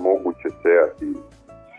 moguće 0.08 0.49
sejati 0.62 1.10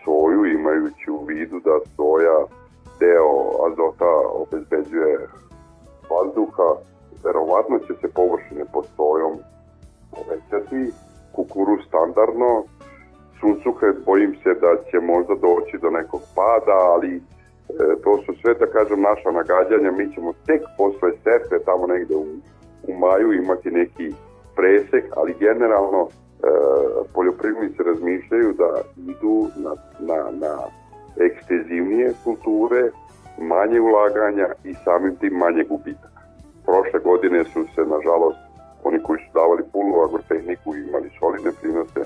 soju 0.03 0.45
imajući 0.45 1.11
u 1.11 1.25
vidu 1.25 1.59
da 1.59 1.75
soja 1.95 2.64
deo 2.99 3.31
azota 3.67 4.11
obezbeđuje 4.43 5.27
vazduha, 6.09 6.69
verovatno 7.23 7.79
će 7.79 7.93
se 8.01 8.07
površine 8.13 8.65
pod 8.73 8.85
sojom 8.95 9.33
povećati, 10.15 10.93
kukuru 11.35 11.77
standardno, 11.87 12.63
suncuhet 13.39 14.05
bojim 14.05 14.35
se 14.43 14.53
da 14.53 14.71
će 14.91 14.99
možda 14.99 15.33
doći 15.35 15.77
do 15.77 15.89
nekog 15.89 16.21
pada, 16.35 16.77
ali 16.93 17.21
E, 17.69 18.01
to 18.03 18.17
su 18.25 18.33
sve, 18.41 18.53
da 18.53 18.65
kažem, 18.65 19.01
naša 19.01 19.31
nagađanja. 19.31 19.91
Mi 19.91 20.13
ćemo 20.13 20.33
tek 20.45 20.61
posle 20.77 21.11
setve, 21.23 21.59
tamo 21.65 21.87
negde 21.87 22.15
u, 22.15 22.25
u 22.87 22.97
maju, 22.99 23.33
imati 23.33 23.71
neki 23.71 24.13
presek, 24.55 25.05
ali 25.15 25.35
generalno 25.39 26.07
e, 26.07 26.09
poljoprivrednici 27.13 27.83
razmišljaju 27.83 28.53
da 28.53 28.81
idu 28.97 29.47
na, 29.55 29.73
na, 29.99 30.31
na 30.31 30.57
ekstenzivnije 31.17 32.13
kulture, 32.23 32.91
manje 33.37 33.79
ulaganja 33.81 34.47
i 34.63 34.73
samim 34.73 35.15
tim 35.15 35.33
manje 35.33 35.63
gubitaka. 35.63 36.21
Prošle 36.65 36.99
godine 36.99 37.43
su 37.43 37.65
se, 37.75 37.81
nažalost, 37.81 38.39
oni 38.83 38.99
koji 39.03 39.19
su 39.19 39.29
davali 39.33 39.63
punu 39.73 40.01
agrotehniku 40.01 40.75
i 40.75 40.83
imali 40.87 41.09
solidne 41.19 41.51
prinose, 41.61 42.01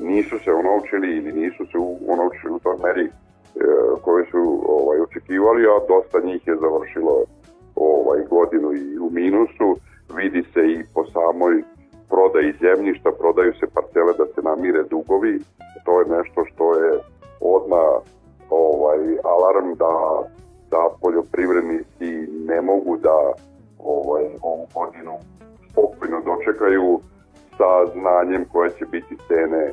nisu 0.00 0.38
se 0.38 0.52
onovčili 0.52 1.16
ili 1.16 1.32
nisu 1.32 1.66
se 1.66 1.78
onovčili 2.12 2.52
u 2.54 2.58
toj 2.58 2.76
meri 2.84 3.08
E, 3.56 3.60
koje 4.02 4.24
su 4.30 4.62
ovaj, 4.68 5.00
očekivali, 5.00 5.62
a 5.66 5.86
dosta 5.88 6.18
njih 6.24 6.46
je 6.46 6.56
završilo 6.56 7.24
ovaj, 7.74 8.20
godinu 8.30 8.72
i 8.72 8.98
u 8.98 9.10
minusu. 9.10 9.76
Vidi 10.16 10.42
se 10.52 10.60
i 10.60 10.84
po 10.94 11.04
samoj 11.04 11.62
prodaji 12.08 12.52
zemljišta, 12.60 13.10
prodaju 13.18 13.52
se 13.60 13.66
parcele 13.74 14.12
da 14.18 14.26
se 14.26 14.40
namire 14.42 14.82
dugovi. 14.82 15.38
To 15.84 16.00
je 16.00 16.06
nešto 16.16 16.44
što 16.50 16.64
je 16.82 16.90
odma 17.40 17.84
ovaj, 18.50 18.98
alarm 19.24 19.74
da, 19.74 20.22
da 20.70 20.88
poljoprivrednici 21.02 22.10
ne 22.48 22.60
mogu 22.62 22.96
da 22.96 23.32
ovaj, 23.78 24.24
ovu 24.42 24.66
godinu 24.74 25.14
spokojno 25.70 26.20
dočekaju 26.20 27.00
sa 27.56 27.92
znanjem 27.92 28.44
koje 28.52 28.70
će 28.70 28.84
biti 28.86 29.16
cene 29.28 29.72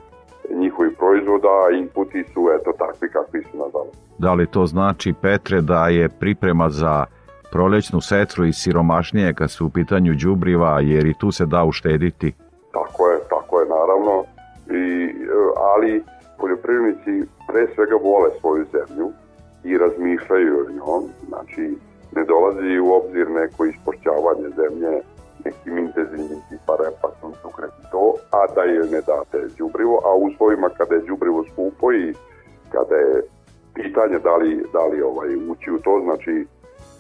njihovih 0.60 0.92
proizvoda, 0.98 1.56
inputi 1.80 2.24
su 2.34 2.50
eto 2.60 2.72
takvi 2.78 3.10
kakvi 3.10 3.44
su 3.44 3.58
nažalost. 3.58 3.98
Da 4.18 4.34
li 4.34 4.48
to 4.48 4.66
znači, 4.66 5.14
Petre, 5.22 5.62
da 5.62 5.88
je 5.88 6.10
priprema 6.10 6.70
za 6.70 7.06
prolećnu 7.52 8.02
setru 8.02 8.46
i 8.46 8.54
siromašnije 8.54 9.34
kad 9.34 9.52
su 9.52 9.66
u 9.66 9.70
pitanju 9.70 10.14
đubriva, 10.24 10.80
jer 10.80 11.06
i 11.06 11.18
tu 11.20 11.32
se 11.32 11.46
da 11.46 11.64
uštediti? 11.64 12.34
Tako 12.72 13.10
je, 13.12 13.20
tako 13.30 13.60
je 13.60 13.66
naravno, 13.70 14.24
I, 14.72 15.14
ali 15.74 16.04
poljoprivrednici 16.40 17.30
pre 17.48 17.68
svega 17.76 17.96
vole 17.96 18.30
svoju 18.40 18.66
zemlju 18.72 19.12
i 19.64 19.78
razmišljaju 19.78 20.60
o 20.60 20.72
njom, 20.72 21.04
znači 21.28 21.78
ne 22.16 22.24
dolazi 22.24 22.80
u 22.80 22.94
obzir 22.94 23.30
neko 23.30 23.66
ispošćavanje 23.66 24.50
zemlje 24.56 25.02
nekim 25.46 25.78
intenzivnim 25.78 26.42
tipa 26.50 26.74
repa, 26.84 27.10
suncokret 27.22 27.72
i 27.84 27.92
to, 27.92 28.14
a 28.32 28.48
da 28.56 28.62
je 28.62 28.80
ne 28.80 29.02
date 29.02 29.48
đubrivo, 29.58 30.02
a 30.06 30.16
u 30.16 30.24
uslovima 30.24 30.70
kada 30.78 30.96
je 30.96 31.02
đubrivo 31.02 31.44
skupo 31.52 31.94
i 31.94 32.14
kada 32.72 32.96
je 32.96 33.22
pitanje 33.74 34.20
da 34.20 34.36
li, 34.36 34.66
da 34.74 34.86
li 34.86 35.02
ovaj, 35.02 35.36
ući 35.36 35.72
u 35.72 35.80
to, 35.80 36.02
znači 36.04 36.46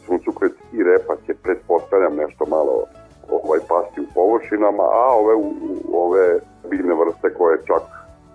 suncokret 0.05 0.53
i 0.73 0.83
repa 0.83 1.15
će 1.25 1.33
pretpostavljam 1.43 2.15
nešto 2.15 2.45
malo 2.45 2.83
ovaj 3.29 3.59
pasti 3.69 4.01
u 4.01 4.13
površinama, 4.13 4.83
a 4.83 5.05
ove 5.21 5.35
u, 5.35 5.53
ove 5.93 6.39
biljne 6.69 6.93
vrste 6.93 7.33
koje 7.37 7.57
čak 7.65 7.83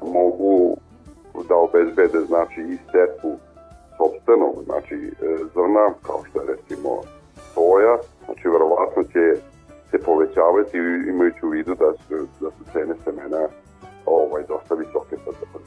mogu 0.02 0.76
da 1.48 1.54
obezbede 1.56 2.20
znači 2.26 2.60
i 2.60 2.76
setvu 2.92 3.32
sobstvenog 3.96 4.54
znači 4.64 4.94
e, 4.94 5.10
zrna 5.54 5.86
kao 6.06 6.20
što 6.26 6.40
je 6.40 6.46
recimo 6.46 6.90
soja, 7.54 7.94
znači 8.24 8.48
verovatno 8.48 9.02
će 9.02 9.24
se 9.90 9.98
povećavati 9.98 10.76
imajući 11.08 11.46
u 11.46 11.48
vidu 11.48 11.74
da 11.74 11.92
su, 11.92 12.14
da 12.40 12.50
su 12.50 12.62
cene 12.72 12.94
semena 13.04 13.42
ovaj, 14.06 14.42
dosta 14.48 14.74
visoke 14.74 15.16
sad 15.24 15.34
za 15.40 15.60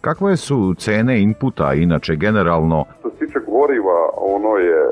Kakve 0.00 0.36
su 0.36 0.74
cene 0.78 1.22
inputa 1.22 1.74
inače 1.74 2.16
generalno? 2.16 2.84
Što 2.98 3.10
se 3.10 3.16
tiče 3.16 3.38
goriva, 3.46 4.10
ono 4.16 4.56
je 4.56 4.90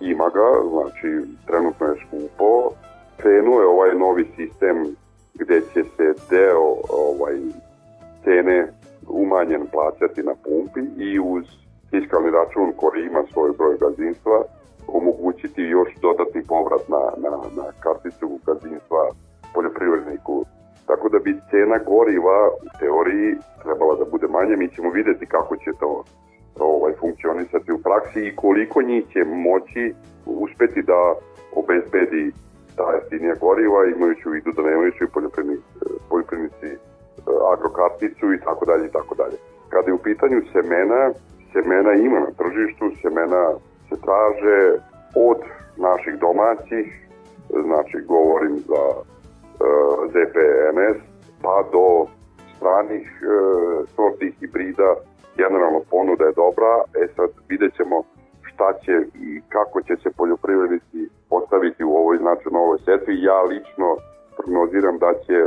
ima 0.00 0.28
ga, 0.28 0.68
znači 0.70 1.08
trenutno 1.46 1.86
je 1.86 1.96
skupo. 2.06 2.70
Krenuo 3.16 3.60
je 3.60 3.66
ovaj 3.66 3.94
novi 3.94 4.24
sistem 4.36 4.96
gde 5.34 5.60
će 5.60 5.82
se 5.96 6.14
deo 6.30 6.76
ovaj, 6.88 7.36
cene 8.24 8.68
umanjen 9.08 9.66
plaćati 9.72 10.22
na 10.22 10.34
pumpi 10.44 10.82
i 11.08 11.20
uz 11.20 11.44
fiskalni 11.90 12.30
račun 12.30 12.72
koji 12.76 13.06
ima 13.06 13.22
svoj 13.32 13.50
broj 13.58 13.76
gazdinstva 13.80 14.42
omogućiti 14.88 15.62
još 15.62 15.88
dodatni 16.02 16.42
povrat 16.48 16.88
na, 16.88 17.02
na, 17.24 17.30
na 17.30 17.66
karticu 17.80 18.38
gazdinstva 18.46 19.02
poljoprivredniku. 19.54 20.44
Tako 20.86 21.08
da 21.08 21.18
bi 21.18 21.40
cena 21.50 21.78
goriva 21.92 22.38
u 22.48 22.68
teoriji 22.80 23.36
trebala 23.62 23.94
da 23.96 24.04
bude 24.04 24.26
manja. 24.26 24.56
Mi 24.56 24.68
ćemo 24.68 24.90
videti 24.90 25.26
kako 25.26 25.56
će 25.56 25.70
to 25.80 26.04
ovaj, 26.58 26.92
funkcionisati 27.00 27.72
u 27.72 27.78
praksi 27.78 28.20
i 28.26 28.36
koliko 28.36 28.82
njih 28.82 29.04
će 29.12 29.20
moći 29.24 29.94
uspeti 30.26 30.82
da 30.82 31.14
obezbedi 31.60 32.32
ta 32.76 32.86
jeftinija 32.94 33.34
goriva 33.40 33.80
imajući 33.84 34.28
u 34.28 34.32
vidu 34.32 34.52
da 34.56 34.62
nemaju 34.62 34.92
svi 34.98 35.06
poljoprivrednici, 35.14 35.66
poljoprivrednici 36.10 36.70
agrokarticu 37.52 38.32
i 38.32 38.40
tako 38.40 38.64
dalje 38.64 38.86
i 38.86 38.92
tako 38.92 39.14
dalje. 39.14 39.36
Kada 39.68 39.86
je 39.90 39.94
u 39.94 40.04
pitanju 40.08 40.42
semena, 40.52 41.12
semena 41.52 41.92
ima 41.92 42.20
na 42.20 42.30
tržištu, 42.40 42.84
semena 43.02 43.44
se 43.88 43.96
traže 44.06 44.60
od 45.28 45.40
naših 45.76 46.14
domaćih, 46.18 46.86
znači 47.66 47.96
govorim 48.06 48.56
za 48.70 48.84
e, 48.96 49.02
ZPNS, 50.12 50.98
pa 51.42 51.64
do 51.72 52.06
stranih 52.56 53.06
uh, 53.22 53.88
sorti 53.94 54.28
hibrida, 54.38 54.90
generalno 55.36 55.80
ponuda 55.90 56.24
je 56.24 56.38
dobra, 56.44 56.72
e 57.02 57.02
sad 57.16 57.30
vidjet 57.48 57.72
ćemo 57.76 57.96
šta 58.50 58.68
će 58.84 58.94
i 59.28 59.40
kako 59.48 59.82
će 59.82 59.94
se 60.02 60.08
poljoprivrednici 60.16 61.00
postaviti 61.28 61.84
u 61.84 61.92
ovoj 62.00 62.16
znači 62.16 62.48
novoj 62.50 62.78
setvi. 62.84 63.22
Ja 63.22 63.42
lično 63.42 63.88
prognoziram 64.36 64.98
da 64.98 65.10
će, 65.24 65.38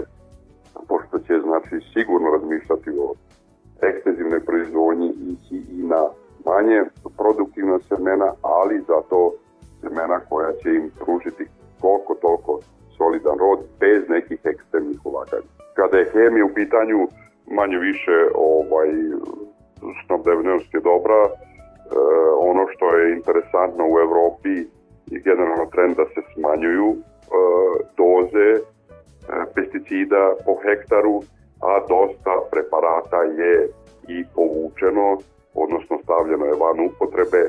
pošto 0.87 1.19
će 1.19 1.33
znači 1.47 1.75
sigurno 1.93 2.29
razmišljati 2.31 2.89
o 2.89 3.13
ekstenzivnoj 3.81 4.45
proizvodnji 4.45 5.09
ići 5.33 5.57
i 5.71 5.83
na 5.83 6.01
manje 6.45 6.83
produktivna 7.17 7.79
semena, 7.89 8.29
ali 8.41 8.83
zato 8.87 9.31
semena 9.81 10.19
koja 10.29 10.51
će 10.51 10.69
im 10.69 10.91
pružiti 10.99 11.45
koliko 11.81 12.15
toliko 12.15 12.59
solidan 12.97 13.37
rod 13.39 13.59
bez 13.79 14.09
nekih 14.09 14.39
ekstremnih 14.43 14.99
ulaganja. 15.05 15.49
Kada 15.75 15.97
je 15.97 16.11
hemija 16.13 16.45
u 16.45 16.53
pitanju 16.53 17.07
manje 17.57 17.77
više 17.77 18.17
ovaj 18.35 18.89
snabdevnost 20.05 20.73
je 20.73 20.79
dobra. 20.79 21.21
E, 21.25 21.29
ono 22.39 22.63
što 22.73 22.85
je 22.95 23.13
interesantno 23.17 23.83
u 23.85 23.99
Evropi 24.05 24.53
je 25.13 25.19
generalno 25.19 25.65
trend 25.73 25.95
da 25.95 26.05
se 26.05 26.21
smanjuju 26.33 26.89
e, 26.91 26.99
doze 28.01 28.49
pesticida 29.55 30.23
po 30.45 30.53
hektaru, 30.63 31.21
a 31.61 31.71
dosta 31.93 32.33
preparata 32.51 33.21
je 33.23 33.69
i 34.07 34.25
povučeno, 34.35 35.17
odnosno 35.53 35.99
stavljeno 36.03 36.45
je 36.45 36.59
van 36.63 36.79
upotrebe, 36.89 37.41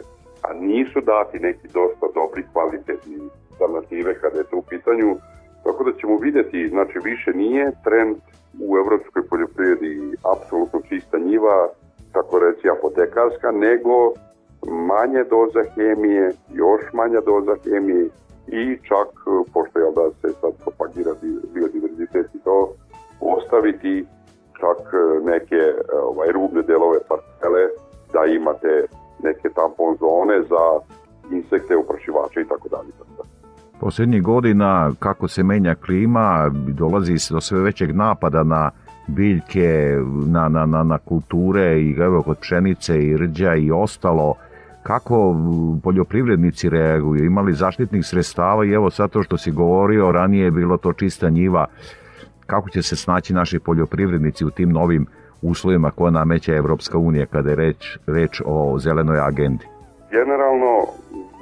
a 0.43 0.53
nisu 0.53 1.01
dati 1.01 1.39
neki 1.39 1.69
dosta 1.69 2.07
dobri 2.15 2.43
kvalitetni 2.53 3.19
alternative 3.51 4.15
kada 4.21 4.39
je 4.39 4.45
to 4.45 4.57
u 4.57 4.63
pitanju. 4.63 5.17
Tako 5.65 5.85
da 5.85 5.93
ćemo 5.93 6.17
videti, 6.17 6.69
znači 6.69 6.99
više 7.05 7.31
nije 7.35 7.73
trend 7.85 8.17
u 8.61 8.77
evropskoj 8.77 9.23
poljoprivredi 9.31 10.17
apsolutno 10.35 10.81
čista 10.89 11.19
njiva, 11.19 11.69
tako 12.13 12.39
reći 12.39 12.71
apotekarska, 12.71 13.51
nego 13.51 14.13
manje 14.91 15.25
doza 15.25 15.63
hemije, 15.75 16.33
još 16.55 16.83
manja 16.93 17.21
doza 17.21 17.55
hemije 17.65 18.09
i 18.53 18.79
čak, 18.89 19.09
pošto 19.53 19.79
je 19.79 19.93
da 19.99 20.11
se 20.21 20.35
sad 20.41 20.53
propagira 20.63 21.13
biodiverzitet 21.55 22.27
i 22.35 22.39
to, 22.39 22.73
ostaviti 23.21 24.07
čak 24.61 24.81
neke 25.25 25.61
ovaj, 26.03 26.29
rubne 26.33 26.63
delove 26.63 26.99
parcele 27.09 27.65
da 28.13 28.25
imate 28.25 28.87
neke 29.23 29.49
tampon 29.49 29.97
zone 30.01 30.37
za 30.53 30.65
insekte, 31.37 31.77
uprašivače 31.77 32.41
i 32.41 32.49
tako 32.49 32.69
dalje. 32.69 32.93
Poslednjih 33.81 34.23
godina, 34.23 34.93
kako 34.99 35.29
se 35.29 35.43
menja 35.43 35.75
klima, 35.75 36.51
dolazi 36.53 37.19
se 37.19 37.35
do 37.35 37.41
sve 37.41 37.61
većeg 37.61 37.97
napada 37.97 38.43
na 38.43 38.71
biljke, 39.07 39.97
na, 40.27 40.49
na, 40.49 40.67
na, 40.67 40.83
na 40.83 40.99
kulture 40.99 41.81
i 41.81 41.97
evo 42.01 42.23
kod 42.23 42.39
pšenice 42.39 42.99
i 42.99 43.17
rđa 43.17 43.55
i 43.55 43.71
ostalo, 43.71 44.35
kako 44.83 45.37
poljoprivrednici 45.83 46.69
reaguju, 46.69 47.25
imali 47.25 47.53
zaštitnih 47.53 48.07
sredstava 48.07 48.65
i 48.65 48.73
evo 48.73 48.91
sad 48.91 49.11
to 49.11 49.23
što 49.23 49.39
si 49.39 49.51
govorio, 49.51 50.13
ranije 50.13 50.45
je 50.45 50.51
bilo 50.51 50.77
to 50.77 50.93
čista 50.93 51.31
njiva, 51.31 51.67
kako 52.47 52.71
će 52.71 52.83
se 52.83 52.97
snaći 52.97 53.35
naši 53.35 53.59
poljoprivrednici 53.59 54.45
u 54.45 54.51
tim 54.51 54.71
novim 54.71 55.07
uslovima 55.43 55.91
koje 55.91 56.11
nameće 56.11 56.53
Evropska 56.53 56.99
unija 56.99 57.27
kada 57.27 57.51
je 57.51 57.57
reč, 57.57 57.99
reč 58.07 58.43
o 58.47 58.79
zelenoj 58.79 59.21
agendi? 59.21 59.65
Generalno, 60.11 60.73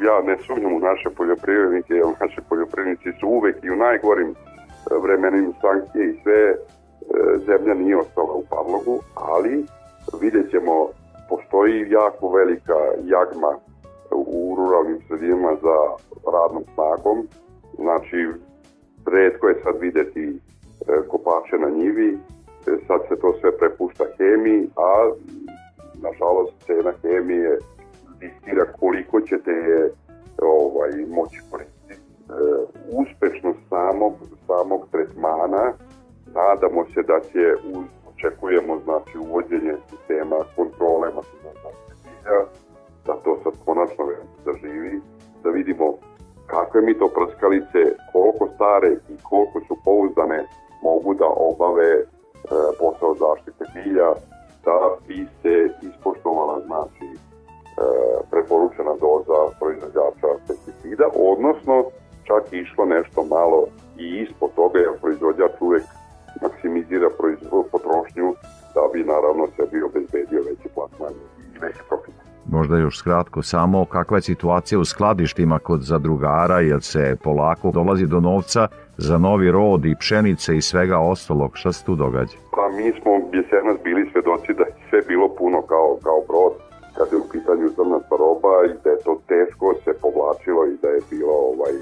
ja 0.07 0.23
ne 0.27 0.37
sumnjam 0.47 0.73
u 0.73 0.79
naše 0.79 1.09
poljoprivrednike, 1.17 1.95
jer 1.95 2.07
naši 2.21 2.41
poljoprivrednici 2.49 3.19
su 3.21 3.27
uvek 3.29 3.57
i 3.65 3.71
u 3.71 3.77
najgorim 3.77 4.35
vremenim 5.03 5.53
sankcije 5.63 6.11
i 6.11 6.21
sve 6.23 6.55
E, 7.09 7.39
zemlja 7.47 7.75
nije 7.75 7.97
ostala 7.97 8.33
u 8.33 8.45
Pavlogu, 8.51 9.01
ali 9.15 9.65
vidjet 10.21 10.51
ćemo, 10.51 10.89
postoji 11.29 11.91
jako 11.91 12.29
velika 12.29 12.79
jagma 13.05 13.59
u 14.11 14.55
ruralnim 14.59 14.99
sredinama 15.09 15.57
za 15.63 15.77
radnom 16.33 16.65
snagom, 16.75 17.27
znači 17.75 18.27
redko 19.07 19.49
je 19.49 19.61
sad 19.65 19.75
videti 19.81 20.27
e, 20.29 20.39
kopače 21.09 21.57
na 21.59 21.71
njivi, 21.71 22.19
e, 22.67 22.71
sad 22.87 23.01
se 23.09 23.17
to 23.21 23.35
sve 23.41 23.59
prepušta 23.59 24.05
hemiji, 24.19 24.69
a 24.77 25.11
nažalost 26.03 26.53
cena 26.67 26.93
hemije 27.03 27.59
diktira 28.21 28.65
koliko 28.81 29.21
ćete 29.21 29.51
je 29.51 29.91
ovaj, 30.43 30.91
moći 31.09 31.41
koristiti. 31.51 31.79
Uspešnost 32.93 33.59
samog, 33.69 34.13
samog 34.47 34.87
tretmana 34.93 35.73
nadamo 36.35 36.85
se 36.95 37.03
da 37.03 37.21
će 37.21 37.55
uz, 37.75 37.85
očekujemo 38.19 38.79
znači 38.85 39.19
uvođenje 39.19 39.75
sistema 39.91 40.37
kontrole 40.57 41.09
bilja, 41.09 42.39
da 43.07 43.13
to 43.25 43.39
sad 43.43 43.53
konačno 43.65 44.05
da 44.45 44.53
živi, 44.61 45.01
da 45.43 45.51
vidimo 45.51 45.95
kakve 46.47 46.81
mi 46.81 46.99
to 46.99 47.09
prskalice, 47.09 47.81
koliko 48.13 48.49
stare 48.55 48.91
i 49.09 49.17
koliko 49.23 49.61
su 49.69 49.77
pouzdane 49.85 50.45
mogu 50.83 51.15
da 51.15 51.27
obave 51.37 51.91
e, 51.95 52.05
posao 52.79 53.15
zaštite 53.15 53.65
bilja, 53.75 54.11
da 54.65 54.77
bi 55.07 55.27
se 55.43 55.55
ispoštovala 55.89 56.61
znači 56.67 57.07
e, 57.13 57.19
preporučena 58.31 58.95
doza 59.01 59.39
proizvođača 59.61 60.29
pesticida, 60.47 61.07
odnosno 61.33 61.85
čak 62.25 62.53
išlo 62.53 62.85
nešto 62.85 63.25
malo 63.25 63.67
i 63.99 64.05
ispod 64.23 64.51
toga, 64.55 64.79
jer 64.79 65.01
proizvođač 65.01 65.53
uvek 65.61 65.85
maksimizira 66.43 67.09
proizvod, 67.19 67.65
potrošnju 67.73 68.35
da 68.75 68.83
bi 68.93 69.05
naravno 69.05 69.47
sebi 69.57 69.83
obezbedio 69.83 70.41
veći 70.49 70.69
plasman 70.75 71.13
i 71.55 71.59
veći 71.59 71.83
profit. 71.89 72.15
Možda 72.51 72.77
još 72.77 72.99
skratko 72.99 73.43
samo 73.43 73.85
kakva 73.85 74.17
je 74.17 74.23
situacija 74.23 74.79
u 74.79 74.85
skladištima 74.85 75.59
kod 75.59 75.81
zadrugara, 75.83 76.61
jer 76.61 76.83
se 76.83 77.17
polako 77.25 77.71
dolazi 77.71 78.07
do 78.07 78.21
novca 78.21 78.69
za 78.97 79.19
novi 79.19 79.51
rod 79.51 79.85
i 79.85 79.97
pšenice 80.01 80.57
i 80.57 80.63
svega 80.63 80.99
ostalog. 80.99 81.51
Šta 81.55 81.73
se 81.73 81.85
tu 81.85 81.95
događa? 81.95 82.37
Pa 82.57 82.69
mi 82.69 82.93
smo 83.01 83.13
jesenas 83.33 83.77
bili 83.85 84.11
svedoci 84.13 84.55
da 84.59 84.63
je 84.63 84.75
sve 84.91 85.01
bilo 85.09 85.29
puno 85.39 85.63
kao, 85.63 85.99
kao 86.03 86.21
brod 86.29 86.53
kada 86.97 87.17
je 87.17 87.23
u 87.23 87.29
pitanju 87.33 87.69
zrnata 87.77 88.15
roba 88.19 88.55
i 88.67 88.73
da 88.85 88.91
je 88.91 89.03
to 89.05 89.21
teško 89.29 89.75
se 89.85 89.93
povlačilo 90.03 90.67
i 90.67 90.79
da 90.83 90.89
je 90.89 91.01
bilo 91.11 91.33
ovaj 91.53 91.75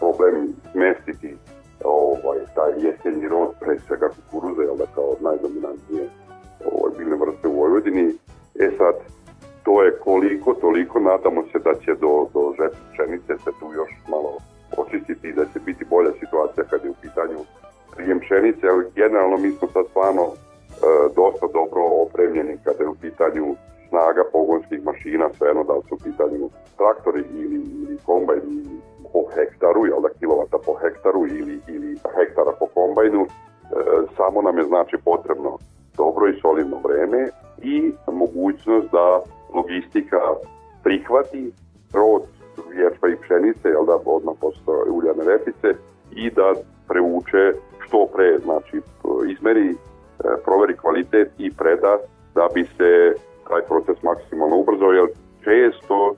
problem 0.00 0.34
smestiti 0.72 1.36
ovaj, 1.84 2.38
taj 2.54 2.72
jesenji 2.86 3.28
rod, 3.28 3.50
pre 3.60 3.78
svega 3.86 4.08
kukuruza, 4.08 4.62
jel 4.62 4.76
da 4.76 4.86
kao 4.94 5.16
najdominantnije 5.20 6.08
ovaj, 6.72 6.92
biljne 6.98 7.16
vrste 7.16 7.48
u 7.48 7.56
Vojvodini. 7.60 8.14
E 8.54 8.70
sad, 8.78 8.94
to 9.62 9.82
je 9.82 9.98
koliko, 9.98 10.54
toliko, 10.54 11.00
nadamo 11.00 11.42
se 11.52 11.58
da 11.58 11.74
će 11.74 11.94
do, 11.94 12.28
do 12.34 12.52
žetve 12.58 12.80
pšenice 12.92 13.32
se 13.44 13.50
tu 13.60 13.66
još 13.74 13.90
malo 14.08 14.32
očistiti 14.76 15.28
i 15.28 15.32
da 15.32 15.44
će 15.52 15.58
biti 15.60 15.84
bolja 15.84 16.12
situacija 16.20 16.64
kad 16.70 16.84
je 16.84 16.90
u 16.90 17.00
pitanju 17.02 17.38
prijem 17.96 18.20
pšenice, 18.20 18.68
ali 18.68 18.84
generalno 18.94 19.36
mi 19.36 19.50
smo 19.52 19.68
sad 19.72 19.84
stvarno 19.90 20.24
e, 20.24 20.34
dosta 21.16 21.46
dobro 21.52 21.82
opremljeni 22.04 22.58
kada 22.64 22.84
je 22.84 22.88
u 22.88 22.94
pitanju 22.94 23.54
snaga 23.88 24.24
pogonskih 24.32 24.84
mašina, 24.84 25.30
svejedno 25.38 25.64
da 25.64 25.74
li 25.74 25.82
su 25.88 25.94
u 25.94 26.04
pitanju 26.08 26.50
traktori 26.76 27.24
ili, 27.34 27.60
ili 27.82 27.98
kombajn 28.06 28.40
ili 28.48 28.76
po 29.14 29.22
hektaru, 29.34 29.86
jel 29.86 30.00
da 30.06 30.08
kilovata 30.18 30.58
po 30.66 30.72
hektaru 30.82 31.26
ili, 31.26 31.56
ili 31.68 31.90
hektara 32.16 32.52
po 32.60 32.66
kombajnu, 32.74 33.22
e, 33.22 33.28
samo 34.16 34.42
nam 34.42 34.58
je 34.58 34.64
znači 34.64 34.96
potrebno 35.04 35.58
dobro 35.96 36.28
i 36.28 36.40
solidno 36.40 36.76
vreme 36.86 37.28
i 37.62 37.92
mogućnost 38.12 38.88
da 38.92 39.06
logistika 39.54 40.20
prihvati 40.84 41.52
rod 41.92 42.22
ječma 42.82 43.08
i 43.08 43.20
pšenice, 43.22 43.68
jel 43.68 43.84
da 43.86 43.98
odmah 44.04 44.34
posle 44.40 44.74
uljane 44.98 45.24
repice 45.24 45.68
i 46.16 46.30
da 46.30 46.54
prevuče 46.88 47.42
što 47.84 48.06
pre, 48.14 48.38
znači 48.44 48.76
izmeri, 49.32 49.70
e, 49.70 49.76
proveri 50.44 50.76
kvalitet 50.76 51.28
i 51.38 51.50
preda 51.58 51.98
da 52.34 52.48
bi 52.54 52.64
se 52.64 53.14
taj 53.48 53.62
proces 53.62 54.02
maksimalno 54.02 54.56
ubrzao, 54.56 54.92
jer 54.92 55.06
često 55.44 56.14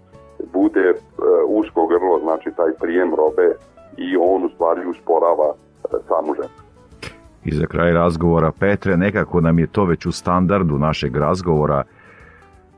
bude 0.52 0.90
uh, 0.90 0.98
usko 1.46 1.86
grlo, 1.86 2.20
znači 2.22 2.50
taj 2.56 2.72
prijem 2.80 3.14
robe 3.14 3.54
i 3.96 4.16
on 4.16 4.44
u 4.44 4.48
stvari 4.48 4.86
usporava 4.86 5.48
uh, 5.48 5.90
samu 6.08 6.34
žetvu. 6.34 6.66
I 7.44 7.54
za 7.54 7.66
kraj 7.66 7.92
razgovora, 7.92 8.52
Petre, 8.60 8.96
nekako 8.96 9.40
nam 9.40 9.58
je 9.58 9.66
to 9.66 9.84
već 9.84 10.06
u 10.06 10.12
standardu 10.12 10.78
našeg 10.78 11.16
razgovora, 11.16 11.82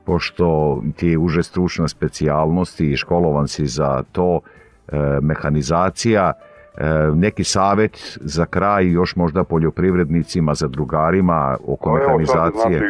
pošto 0.05 0.79
ti 0.97 1.09
je 1.09 1.19
uže 1.19 1.43
stručna 1.43 1.89
specijalnost 1.89 2.81
i 2.81 2.97
školovan 2.97 3.49
si 3.49 3.67
za 3.67 4.03
to, 4.13 4.41
e, 4.41 4.97
mehanizacija, 5.23 6.33
e, 6.33 6.85
neki 7.15 7.45
savet 7.45 8.19
za 8.21 8.47
kraj 8.47 8.93
još 8.93 9.17
možda 9.17 9.45
poljoprivrednicima, 9.45 10.55
za 10.55 10.69
drugarima 10.69 11.57
oko 11.67 11.95
mehanizacije? 11.95 12.43
Evo 12.43 12.53
sad, 12.53 12.71
znači, 12.71 12.85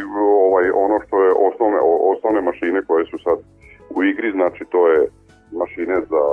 ovaj, 0.47 0.71
ono 0.71 1.01
što 1.07 1.17
je 1.25 1.33
osnovne, 1.49 1.79
osnovne 2.13 2.41
mašine 2.41 2.83
koje 2.87 3.05
su 3.05 3.19
sad 3.25 3.39
u 3.99 4.03
igri, 4.05 4.31
znači 4.33 4.65
to 4.73 4.89
je 4.89 5.01
mašine 5.53 5.97
za 6.13 6.25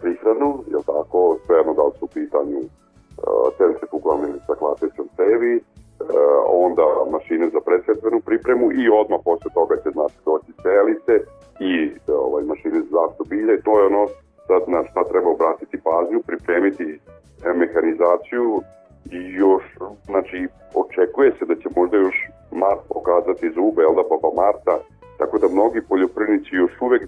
prihranu, 0.00 0.50
je 0.72 0.78
tako, 0.86 1.36
svejedno 1.46 1.72
da 1.74 1.82
li 1.82 1.92
su 1.98 2.04
u 2.04 2.14
pitanju 2.18 2.60
uh, 2.60 2.68
centrifugalni 3.58 4.32
sa 4.46 4.54
klasičnom 4.54 5.08
cevi, 5.16 5.54
onda 6.46 6.82
mašine 7.10 7.50
za 7.50 7.60
presvetvenu 7.60 8.20
pripremu 8.20 8.72
i 8.72 8.88
odmah 9.00 9.20
posle 9.24 9.50
toga 9.54 9.76
će 9.76 9.90
znači 9.90 10.18
doći 10.24 10.52
celice 10.62 11.14
i 11.60 11.72
ovaj, 12.08 12.44
mašine 12.44 12.80
za 12.80 12.90
zaštitu 12.96 13.24
bilja 13.28 13.54
i 13.54 13.62
to 13.62 13.80
je 13.80 13.86
ono 13.86 14.06
sad 14.46 14.62
na 14.66 14.84
šta 14.90 15.04
treba 15.04 15.30
obratiti 15.30 15.80
pažnju, 15.86 16.20
pripremiti 16.26 16.88
e, 17.46 17.52
mehanizaciju 17.60 18.60
i 19.16 19.18
još, 19.42 19.64
znači, 20.04 20.48
očekuje 20.74 21.32
se 21.38 21.44
da 21.44 21.54
će 21.54 21.68
možda 21.76 21.96
još 21.96 22.16
mart 22.52 22.82
pokazati 22.88 23.54
zube, 23.56 23.82
jel 23.82 23.94
da, 23.94 24.04
baba 24.10 24.30
Marta, 24.42 24.74
Tako 25.22 25.38
da 25.38 25.48
mnogi 25.48 25.80
poljoprivrednici 25.88 26.50
još 26.62 26.74
uvek 26.80 27.02
e, 27.02 27.06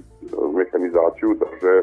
mehanizaciju 0.59 1.31
drže 1.43 1.75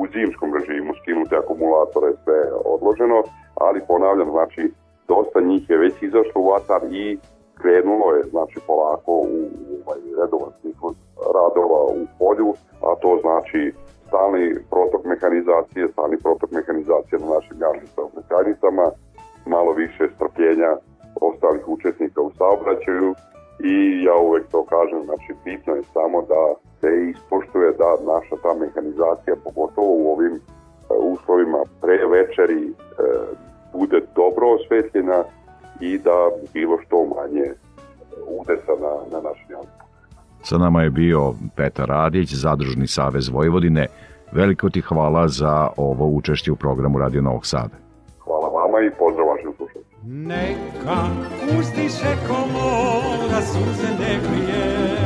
u 0.00 0.02
zimskom 0.14 0.48
režimu, 0.56 0.90
skinute 1.00 1.36
akumulatore, 1.36 2.10
sve 2.24 2.38
odloženo, 2.74 3.18
ali 3.54 3.86
ponavljam, 3.88 4.30
znači, 4.30 4.62
dosta 5.08 5.40
njih 5.40 5.70
je 5.70 5.78
već 5.78 5.94
izašlo 6.02 6.40
u 6.42 6.52
atar 6.58 6.82
i 6.90 7.18
krenulo 7.60 8.06
je, 8.16 8.22
znači, 8.34 8.56
polako 8.66 9.12
u, 9.12 9.38
u 9.70 9.74
ovaj 9.86 10.00
redovan 10.20 10.52
ciklus 10.62 10.96
radova 11.36 11.80
u 12.00 12.02
polju, 12.18 12.50
a 12.86 12.88
to 13.02 13.10
znači 13.24 13.72
stalni 14.06 14.46
protok 14.70 15.02
mehanizacije, 15.04 15.92
stalni 15.92 16.16
protok 16.24 16.50
mehanizacije 16.50 17.18
na 17.18 17.28
našim 17.34 17.56
javnim 17.66 17.86
saobraćajnicama, 17.94 18.86
malo 19.46 19.72
više 19.72 20.04
strpljenja 20.14 20.70
ostalih 21.28 21.68
učesnika 21.68 22.20
u 22.20 22.30
saobraćaju, 22.38 23.14
i 23.64 24.02
ja 24.04 24.14
uvek 24.14 24.44
to 24.52 24.64
kažem, 24.64 25.04
znači 25.04 25.32
bitno 25.44 25.74
je 25.74 25.82
samo 25.82 26.22
da 26.22 26.42
se 26.80 27.10
ispoštuje 27.10 27.72
da 27.72 28.12
naša 28.14 28.36
ta 28.42 28.54
mehanizacija, 28.54 29.36
pogotovo 29.44 29.90
u 29.90 30.12
ovim 30.12 30.34
e, 30.34 30.40
uslovima 31.12 31.58
pre 31.80 31.98
večeri, 32.06 32.62
e, 32.68 32.72
bude 33.72 34.00
dobro 34.16 34.46
osvetljena 34.56 35.24
i 35.80 35.98
da 35.98 36.30
bilo 36.52 36.78
što 36.86 36.96
manje 37.04 37.46
udesa 38.40 38.72
na, 38.80 38.92
na 39.12 39.28
naš 39.28 39.38
njan. 39.50 39.66
Sa 40.42 40.58
nama 40.58 40.82
je 40.82 40.90
bio 40.90 41.34
Petar 41.56 41.88
Radić, 41.88 42.34
Zadružni 42.34 42.86
savez 42.86 43.28
Vojvodine. 43.28 43.86
Veliko 44.32 44.70
ti 44.70 44.80
hvala 44.80 45.28
za 45.28 45.68
ovo 45.76 46.06
učešće 46.06 46.52
u 46.52 46.56
programu 46.56 46.98
Radio 46.98 47.22
Novog 47.22 47.46
Sada. 47.46 47.89
Neka 50.02 51.08
uzdiše 51.58 52.16
komora 52.28 53.42
suze 53.42 53.88
ne 54.00 54.20
krije. 54.20 54.96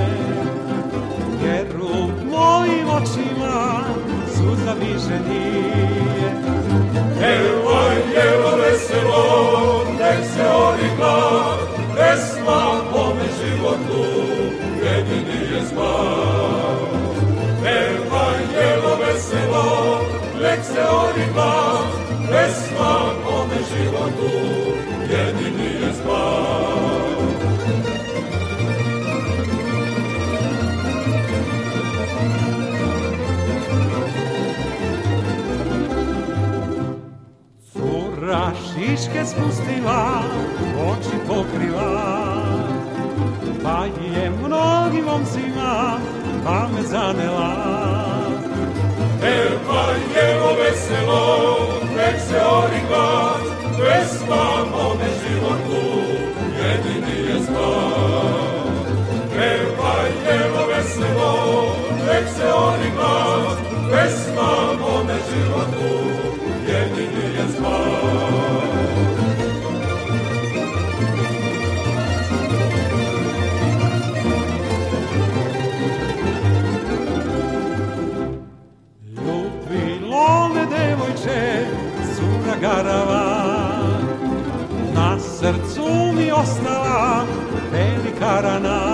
Jer 1.44 1.66
u 1.80 2.26
mojim 2.30 2.88
očima 2.88 3.84
suza 4.34 4.72
više 4.72 5.18
nije. 5.28 6.32
Evo 7.22 7.80
je 8.14 8.56
veselo, 8.56 9.83
Cura 38.94 39.02
šiške 39.02 39.24
spustila, 39.26 40.22
oči 40.78 41.16
pokrila, 41.26 41.90
pa 43.62 43.84
je 43.84 44.30
mnogim 44.30 45.04
momcima 45.04 45.98
pamet 46.44 46.86
zanela. 46.86 47.54
Evanjelo 49.22 50.50
veselo, 50.58 51.56
nek 51.96 52.20
se 52.28 52.36
ori 52.36 52.80
glas, 52.88 53.42
pesma 53.78 54.44
mome 54.70 55.08
životu, 55.22 55.82
jedini 56.58 57.28
je 57.28 57.42
spas. 57.46 58.68
Pevaj 59.34 60.10
jelo 60.26 60.66
veselo, 60.66 61.66
nek 62.06 62.28
se 62.36 62.52
oni 62.54 62.90
glas, 62.96 63.58
pesma 63.90 64.52
mome 64.80 65.18
životu, 65.30 65.94
jedini 66.68 67.34
je 67.36 67.44
spas. 67.58 68.43
Garava, 82.64 83.24
srcu 85.20 86.12
mi 86.16 86.32
ostala 86.32 87.24
velika 87.72 88.40
rana. 88.40 88.93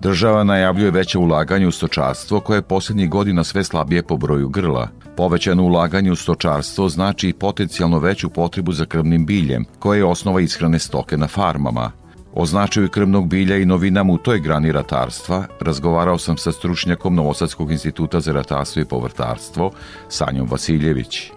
Država 0.00 0.44
najavljuje 0.44 0.90
veće 0.90 1.18
ulaganje 1.18 1.66
u 1.66 1.72
stočarstvo 1.72 2.40
koje 2.40 2.58
je 2.58 2.62
posljednjih 2.62 3.10
godina 3.10 3.44
sve 3.44 3.64
slabije 3.64 4.02
po 4.02 4.16
broju 4.16 4.48
grla. 4.48 4.88
Povećano 5.16 5.62
ulaganje 5.62 6.12
u 6.12 6.16
stočarstvo 6.16 6.88
znači 6.88 7.28
i 7.28 7.32
potencijalno 7.32 7.98
veću 7.98 8.28
potrebu 8.28 8.72
za 8.72 8.84
krvnim 8.84 9.26
biljem, 9.26 9.64
koje 9.78 9.98
je 9.98 10.04
osnova 10.04 10.40
ishrane 10.40 10.78
stoke 10.78 11.16
na 11.16 11.28
farmama. 11.28 11.90
O 12.34 12.46
značaju 12.46 12.88
krvnog 12.88 13.28
bilja 13.28 13.56
i 13.56 13.66
novinama 13.66 14.12
u 14.12 14.18
toj 14.18 14.40
grani 14.40 14.72
ratarstva 14.72 15.44
razgovarao 15.60 16.18
sam 16.18 16.36
sa 16.36 16.52
stručnjakom 16.52 17.14
Novosadskog 17.14 17.72
instituta 17.72 18.20
za 18.20 18.32
ratarstvo 18.32 18.82
i 18.82 18.84
povrtarstvo, 18.84 19.70
Sanjom 20.08 20.48
Vasiljević. 20.50 21.30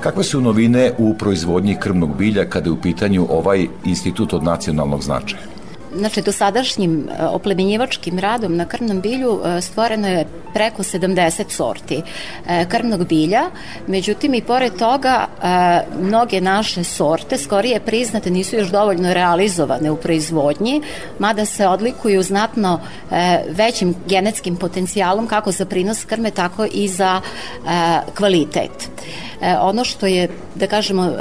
Kakve 0.00 0.24
su 0.24 0.40
novine 0.40 0.92
u 0.98 1.14
proizvodnji 1.18 1.76
krvnog 1.80 2.16
bilja 2.16 2.44
kada 2.44 2.68
je 2.68 2.72
u 2.72 2.80
pitanju 2.80 3.26
ovaj 3.30 3.66
institut 3.84 4.32
od 4.32 4.42
nacionalnog 4.42 5.02
značaja? 5.02 5.55
Znači, 5.98 6.22
dosadašnjim 6.22 7.08
e, 7.08 7.24
oplemenjivačkim 7.24 8.18
radom 8.18 8.56
na 8.56 8.64
krvnom 8.64 9.00
bilju 9.00 9.40
e, 9.44 9.60
stvoreno 9.60 10.08
je 10.08 10.26
preko 10.54 10.82
70 10.82 11.50
sorti 11.50 12.02
e, 12.48 12.66
krvnog 12.68 13.06
bilja, 13.06 13.42
međutim 13.86 14.34
i 14.34 14.42
pored 14.42 14.72
toga 14.78 15.26
mnoge 16.00 16.40
naše 16.40 16.84
sorte 16.84 17.38
skorije 17.38 17.80
priznate 17.80 18.30
nisu 18.30 18.56
još 18.56 18.68
dovoljno 18.68 19.14
realizovane 19.14 19.90
u 19.90 19.96
proizvodnji, 19.96 20.82
mada 21.18 21.44
se 21.44 21.66
odlikuju 21.66 22.22
znatno 22.22 22.80
većim 23.48 23.94
genetskim 24.08 24.56
potencijalom 24.56 25.26
kako 25.26 25.52
za 25.52 25.64
prinos 25.64 26.04
krme, 26.04 26.30
tako 26.30 26.66
i 26.72 26.88
za 26.88 27.20
kvalitet. 28.14 28.90
Ono 29.60 29.84
što 29.84 30.06
je, 30.06 30.28
da 30.54 30.66
kažemo, 30.66 31.12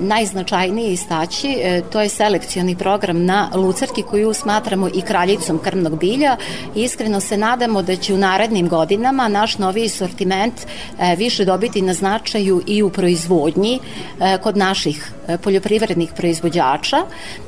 najznačajnije 0.00 0.92
istaći, 0.92 1.48
e, 1.48 1.82
to 1.92 2.00
je 2.00 2.08
selekcioni 2.08 2.76
program 2.76 3.24
na 3.24 3.50
Lucerki 3.54 4.02
koju 4.02 4.34
smatramo 4.34 4.88
i 4.94 5.02
kraljicom 5.02 5.58
krvnog 5.58 5.98
bilja. 5.98 6.36
Iskreno 6.74 7.20
se 7.20 7.36
nadamo 7.36 7.82
da 7.82 7.96
će 7.96 8.14
u 8.14 8.18
narednim 8.18 8.68
godinama 8.68 9.28
naš 9.28 9.58
novi 9.58 9.88
sortiment 9.88 10.54
e, 10.60 11.16
više 11.16 11.44
dobiti 11.44 11.82
na 11.82 11.94
značaju 11.94 12.62
i 12.66 12.82
u 12.82 12.90
proizvodnji 12.90 13.78
e, 14.20 14.38
kod 14.42 14.56
naših 14.56 15.12
poljoprivrednih 15.42 16.12
proizvođača, 16.16 16.96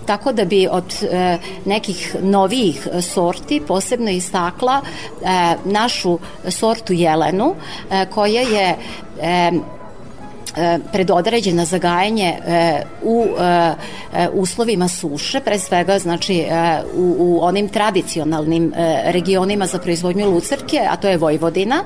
tako 0.06 0.32
da 0.32 0.44
bi 0.44 0.68
od 0.70 0.94
nekih 1.64 2.16
novijih 2.22 2.88
sorti 3.00 3.60
posebno 3.68 4.10
istakla 4.10 4.80
našu 5.64 6.18
sortu 6.48 6.92
jelenu 6.92 7.54
koja 8.10 8.42
je 8.42 8.76
predodređena 10.92 11.64
za 11.64 11.78
gajanje 11.78 12.38
e, 12.46 12.82
u 13.02 13.26
e, 13.38 13.74
uslovima 14.32 14.88
suše, 14.88 15.40
pre 15.40 15.58
svega 15.58 15.98
znači 15.98 16.44
u, 16.94 17.16
u 17.18 17.38
onim 17.42 17.68
tradicionalnim 17.68 18.72
regionima 19.04 19.66
za 19.66 19.78
proizvodnju 19.78 20.30
lucerke, 20.30 20.80
a 20.90 20.96
to 20.96 21.08
je 21.08 21.16
Vojvodina. 21.16 21.84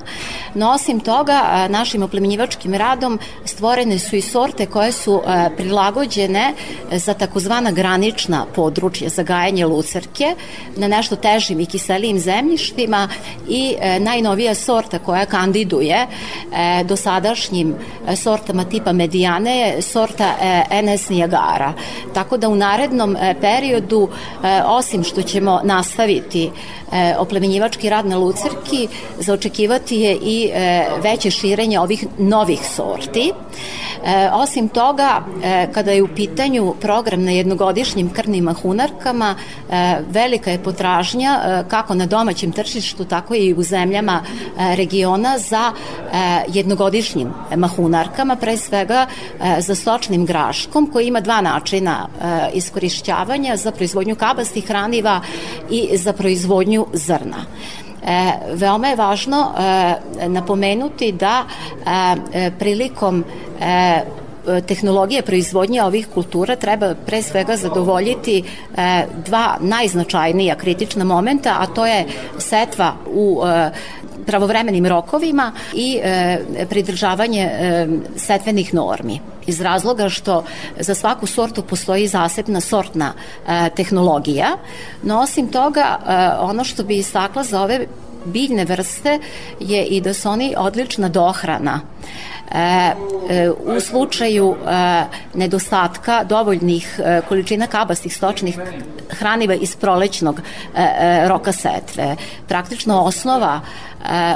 No 0.53 0.71
osim 0.71 0.99
toga, 0.99 1.67
našim 1.69 2.03
oplemenjivačkim 2.03 2.73
radom 2.73 3.19
stvorene 3.45 3.99
su 3.99 4.15
i 4.15 4.21
sorte 4.21 4.65
koje 4.65 4.91
su 4.91 5.21
prilagođene 5.57 6.53
za 6.91 7.13
takozvana 7.13 7.71
granična 7.71 8.45
područja 8.55 9.09
za 9.09 9.23
gajanje 9.23 9.65
lucerke 9.65 10.35
na 10.75 10.87
nešto 10.87 11.15
težim 11.15 11.59
i 11.59 11.65
kiselijim 11.65 12.19
zemljištima 12.19 13.09
i 13.49 13.75
najnovija 13.99 14.55
sorta 14.55 14.99
koja 14.99 15.25
kandiduje 15.25 16.07
dosadašnjim 16.85 17.75
sortama 18.15 18.56
sortama 18.57 18.69
tipa 18.69 18.93
medijane 18.93 19.57
je 19.57 19.81
sorta 19.81 20.33
e, 20.41 20.81
NS 20.81 21.09
Nijagara. 21.09 21.73
Tako 22.13 22.37
da 22.37 22.49
u 22.49 22.55
narednom 22.55 23.15
e, 23.15 23.35
periodu, 23.41 24.09
e, 24.43 24.61
osim 24.65 25.03
što 25.03 25.21
ćemo 25.21 25.61
nastaviti 25.63 26.51
oplemenjivački 27.17 27.89
rad 27.89 28.05
na 28.05 28.17
lucerki, 28.17 28.87
zaočekivati 29.19 29.95
je 29.95 30.17
i 30.21 30.51
veće 31.03 31.31
širenje 31.31 31.79
ovih 31.79 32.05
novih 32.17 32.59
sorti. 32.75 33.31
Osim 34.33 34.69
toga, 34.69 35.21
kada 35.73 35.91
je 35.91 36.03
u 36.03 36.07
pitanju 36.07 36.75
program 36.81 37.23
na 37.23 37.31
jednogodišnjim 37.31 38.09
krvnim 38.09 38.43
mahunarkama, 38.43 39.35
velika 40.09 40.51
je 40.51 40.63
potražnja 40.63 41.63
kako 41.67 41.93
na 41.93 42.05
domaćem 42.05 42.51
tržištu, 42.51 43.05
tako 43.05 43.35
i 43.35 43.53
u 43.53 43.63
zemljama 43.63 44.23
regiona 44.57 45.37
za 45.37 45.71
jednogodišnjim 46.47 47.27
mahunarkama, 47.55 48.35
pre 48.47 48.57
svega 48.57 49.05
e, 49.05 49.61
za 49.61 49.75
stočnim 49.75 50.25
graškom, 50.25 50.87
koji 50.91 51.07
ima 51.07 51.19
dva 51.19 51.41
načina 51.41 52.07
e, 52.07 52.49
iskorišćavanja 52.53 53.57
za 53.57 53.71
proizvodnju 53.71 54.15
kabastih 54.15 54.67
hraniva 54.67 55.21
i 55.69 55.97
za 55.97 56.13
proizvodnju 56.13 56.85
zrna. 56.93 57.43
E, 58.05 58.31
veoma 58.53 58.87
je 58.87 58.95
važno 58.95 59.41
e, 59.51 60.29
napomenuti 60.29 61.11
da 61.11 61.43
e, 61.43 62.51
prilikom 62.59 63.23
e, 63.59 64.01
tehnologije 64.67 65.21
proizvodnje 65.21 65.83
ovih 65.83 66.07
kultura 66.13 66.55
treba 66.55 66.95
pre 67.05 67.21
svega 67.21 67.57
zadovoljiti 67.57 68.43
e, 68.43 69.05
dva 69.25 69.57
najznačajnija 69.59 70.55
kritična 70.55 71.03
momenta, 71.03 71.57
a 71.59 71.67
to 71.67 71.85
je 71.85 72.05
setva 72.37 72.93
u 73.13 73.41
e, 73.45 73.71
pravovremenim 74.25 74.85
rokovima 74.85 75.51
i 75.73 75.99
e, 76.03 76.37
pridržavanje 76.69 77.41
e, 77.41 77.87
setvenih 78.15 78.73
normi 78.73 79.19
iz 79.47 79.61
razloga 79.61 80.09
što 80.09 80.43
za 80.79 80.95
svaku 80.95 81.25
sortu 81.25 81.61
postoji 81.61 82.07
zasebna 82.07 82.61
sortna 82.61 83.13
e, 83.13 83.69
tehnologija, 83.75 84.57
no 85.03 85.19
osim 85.19 85.47
toga 85.47 85.97
e, 85.97 86.13
ono 86.39 86.63
što 86.63 86.83
bi 86.83 86.97
istakla 86.97 87.43
za 87.43 87.61
ove 87.61 87.87
biljne 88.25 88.65
vrste 88.65 89.19
je 89.59 89.85
i 89.85 90.01
da 90.01 90.13
su 90.13 90.29
oni 90.29 90.53
odlična 90.57 91.09
dohrana. 91.09 91.81
E, 91.81 92.36
e, 92.36 92.36
u 93.65 93.79
slučaju 93.79 94.55
e, 94.55 95.03
nedostatka 95.33 96.23
dovoljnih 96.23 96.99
e, 96.99 97.21
količina 97.29 97.67
kabastih 97.67 98.15
stočnih 98.15 98.59
hraniva 99.09 99.53
iz 99.53 99.75
prolećnog 99.75 100.39
e, 100.39 100.81
e, 100.81 101.27
roka 101.27 101.51
setve. 101.51 102.15
Praktično 102.47 103.01
osnova 103.01 103.61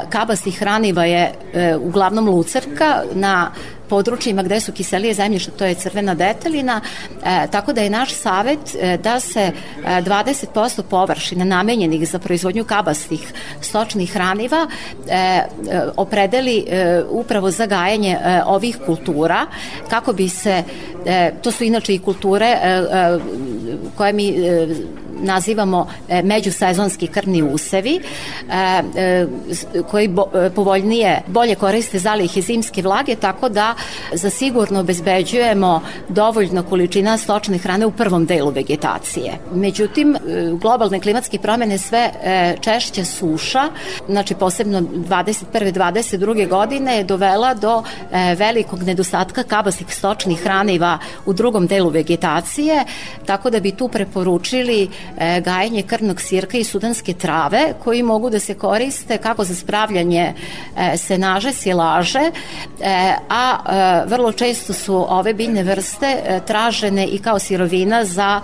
kabastih 0.09 0.59
hraniva 0.59 1.05
je 1.05 1.31
uglavnom 1.79 2.29
lucerka 2.29 3.03
na 3.13 3.51
područjima 3.91 4.43
gde 4.43 4.59
su 4.59 4.71
kiselije 4.71 5.13
zemljišta, 5.13 5.51
to 5.51 5.65
je 5.65 5.75
crvena 5.75 6.13
detelina, 6.15 6.81
e, 6.81 7.47
tako 7.51 7.73
da 7.73 7.81
je 7.81 7.89
naš 7.89 8.13
savet 8.15 8.75
e, 8.79 8.97
da 9.03 9.19
se 9.19 9.41
e, 9.41 9.51
20% 9.83 10.81
površina 10.89 11.45
namenjenih 11.45 12.07
za 12.09 12.19
proizvodnju 12.19 12.63
kabastih 12.63 13.33
stočnih 13.61 14.13
hraniva 14.13 14.67
e, 14.67 15.43
opredeli 15.97 16.57
e, 16.59 17.03
upravo 17.09 17.51
za 17.51 17.65
gajanje 17.65 18.15
e, 18.15 18.41
ovih 18.45 18.77
kultura, 18.85 19.45
kako 19.89 20.13
bi 20.13 20.29
se, 20.29 20.63
e, 21.05 21.31
to 21.41 21.51
su 21.51 21.63
inače 21.63 21.95
i 21.95 21.99
kulture 21.99 22.47
e, 22.47 22.69
e, 22.69 23.19
koje 23.97 24.13
mi 24.13 24.29
e, 24.29 24.67
nazivamo 25.21 25.87
e, 26.09 26.21
međusezonski 26.23 27.07
krvni 27.07 27.43
usevi 27.43 27.99
e, 28.49 28.83
e, 28.95 29.27
koji 29.91 30.09
povoljnije, 30.55 31.21
bolje 31.27 31.55
koriste 31.55 31.99
zalihe 31.99 32.41
zimske 32.41 32.81
vlage, 32.81 33.15
tako 33.15 33.49
da 33.49 33.75
za 34.13 34.29
sigurno 34.29 34.79
obezbeđujemo 34.79 35.81
dovoljno 36.09 36.63
količina 36.63 37.17
stočne 37.17 37.57
hrane 37.57 37.85
u 37.85 37.91
prvom 37.91 38.25
delu 38.25 38.49
vegetacije. 38.49 39.33
Međutim, 39.53 40.17
globalne 40.61 40.99
klimatske 40.99 41.39
promene 41.39 41.77
sve 41.77 42.11
češća 42.61 43.05
suša, 43.05 43.69
znači 44.07 44.35
posebno 44.35 44.81
21. 44.81 45.73
22. 45.73 46.47
godine 46.47 46.97
je 46.97 47.03
dovela 47.03 47.53
do 47.53 47.83
velikog 48.37 48.83
nedostatka 48.83 49.43
kabastih 49.43 49.95
stočnih 49.95 50.41
hraniva 50.43 50.97
u 51.25 51.33
drugom 51.33 51.67
delu 51.67 51.89
vegetacije, 51.89 52.85
tako 53.25 53.49
da 53.49 53.59
bi 53.59 53.71
tu 53.71 53.87
preporučili 53.87 54.89
gajenje 55.41 55.81
krvnog 55.81 56.21
sirka 56.21 56.57
i 56.57 56.63
sudanske 56.63 57.13
trave 57.13 57.73
koji 57.83 58.03
mogu 58.03 58.29
da 58.29 58.39
se 58.39 58.53
koriste 58.53 59.17
kako 59.17 59.43
za 59.43 59.55
spravljanje 59.55 60.33
e, 60.77 60.97
senaže, 60.97 61.53
silaže, 61.53 62.31
e, 62.81 63.13
a 63.29 63.57
e, 63.57 64.09
vrlo 64.09 64.31
često 64.31 64.73
su 64.73 65.05
ove 65.09 65.33
biljne 65.33 65.63
vrste 65.63 66.05
e, 66.05 66.39
tražene 66.47 67.05
i 67.05 67.17
kao 67.17 67.39
sirovina 67.39 68.05
za 68.05 68.41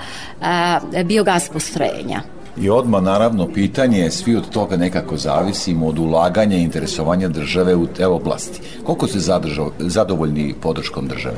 e, 0.93 1.03
biogas 1.03 1.49
postrojenja. 1.49 2.36
I 2.61 2.69
odmah 2.69 3.03
naravno 3.03 3.47
pitanje, 3.47 4.11
svi 4.11 4.35
od 4.35 4.49
toga 4.49 4.77
nekako 4.77 5.17
zavisimo 5.17 5.87
od 5.87 5.99
ulaganja 5.99 6.57
i 6.57 6.61
interesovanja 6.61 7.27
države 7.27 7.75
u 7.75 7.87
te 7.87 8.07
oblasti. 8.07 8.61
Koliko 8.83 9.07
ste 9.07 9.19
zadržao, 9.19 9.71
zadovoljni 9.79 10.55
podrškom 10.61 11.07
države? 11.07 11.37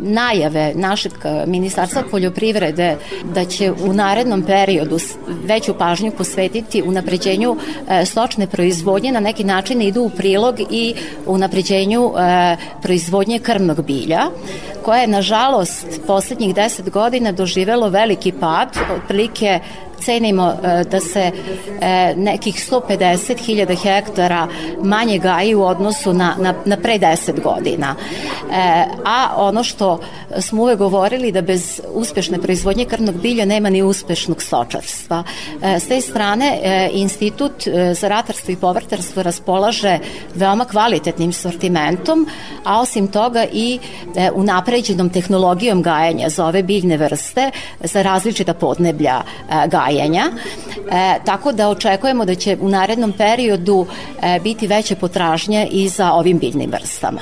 najave 0.00 0.72
našeg 0.74 1.12
eh, 1.24 1.44
ministarstva 1.46 2.02
poljoprivrede 2.10 2.96
da 3.34 3.44
će 3.44 3.72
u 3.72 3.92
narednom 3.92 4.42
periodu 4.42 4.98
veću 5.44 5.74
pažnju 5.74 6.12
posvetiti 6.18 6.82
unapređenju 6.82 7.56
eh, 7.88 8.04
stočne 8.04 8.46
proizvodnje 8.46 9.12
na 9.12 9.20
neki 9.20 9.44
način 9.44 9.82
idu 9.82 10.02
u 10.02 10.10
prilog 10.10 10.54
i 10.70 10.94
unapređenju 11.26 12.12
eh, 12.18 12.56
proizvodnje 12.82 13.38
krmnog 13.38 13.84
bilja 13.84 14.22
koje 14.82 15.00
je 15.00 15.06
nažalost 15.06 15.86
poslednjih 16.06 16.54
10 16.54 16.90
godina 16.90 17.32
doživelo 17.32 17.88
veliki 17.88 18.32
pad, 18.32 18.68
otprilike 18.96 19.60
cenimo 20.00 20.52
e, 20.62 20.84
da 20.84 21.00
se 21.00 21.32
e, 21.80 22.14
nekih 22.16 22.54
150.000 22.70 23.76
hektara 23.82 24.48
manje 24.82 25.18
gaji 25.18 25.54
u 25.54 25.62
odnosu 25.62 26.12
na, 26.12 26.36
na, 26.38 26.54
na 26.64 26.76
pre 26.76 26.98
10 26.98 27.42
godina. 27.42 27.94
E, 28.52 28.84
a 29.04 29.28
ono 29.36 29.64
što 29.64 30.00
smo 30.40 30.62
uvek 30.62 30.78
govorili 30.78 31.32
da 31.32 31.42
bez 31.42 31.80
uspešne 31.94 32.38
proizvodnje 32.38 32.84
krvnog 32.84 33.20
bilja 33.20 33.44
nema 33.44 33.70
ni 33.70 33.82
uspešnog 33.82 34.42
stočarstva. 34.42 35.22
S 35.62 35.88
te 35.88 36.00
strane 36.00 36.58
Institut 36.92 37.52
za 38.00 38.08
ratarstvo 38.08 38.52
i 38.52 38.56
povrtarstvo 38.56 39.22
raspolaže 39.22 39.98
veoma 40.34 40.64
kvalitetnim 40.64 41.32
sortimentom, 41.32 42.26
a 42.64 42.80
osim 42.80 43.08
toga 43.08 43.46
i 43.52 43.78
unapređenom 44.34 45.10
tehnologijom 45.10 45.82
gajanja 45.82 46.28
za 46.28 46.46
ove 46.46 46.62
biljne 46.62 46.96
vrste 46.96 47.50
za 47.80 48.02
različita 48.02 48.54
podneblja 48.54 49.22
gajanja 49.66 49.85
gajenja, 49.86 50.24
e, 50.90 51.18
tako 51.24 51.52
da 51.52 51.68
očekujemo 51.68 52.24
da 52.24 52.34
će 52.34 52.56
u 52.60 52.68
narednom 52.68 53.12
periodu 53.12 53.86
e, 54.22 54.40
biti 54.42 54.66
veće 54.66 54.94
potražnje 54.94 55.68
i 55.70 55.88
za 55.88 56.12
ovim 56.12 56.38
biljnim 56.38 56.70
vrstama. 56.70 57.20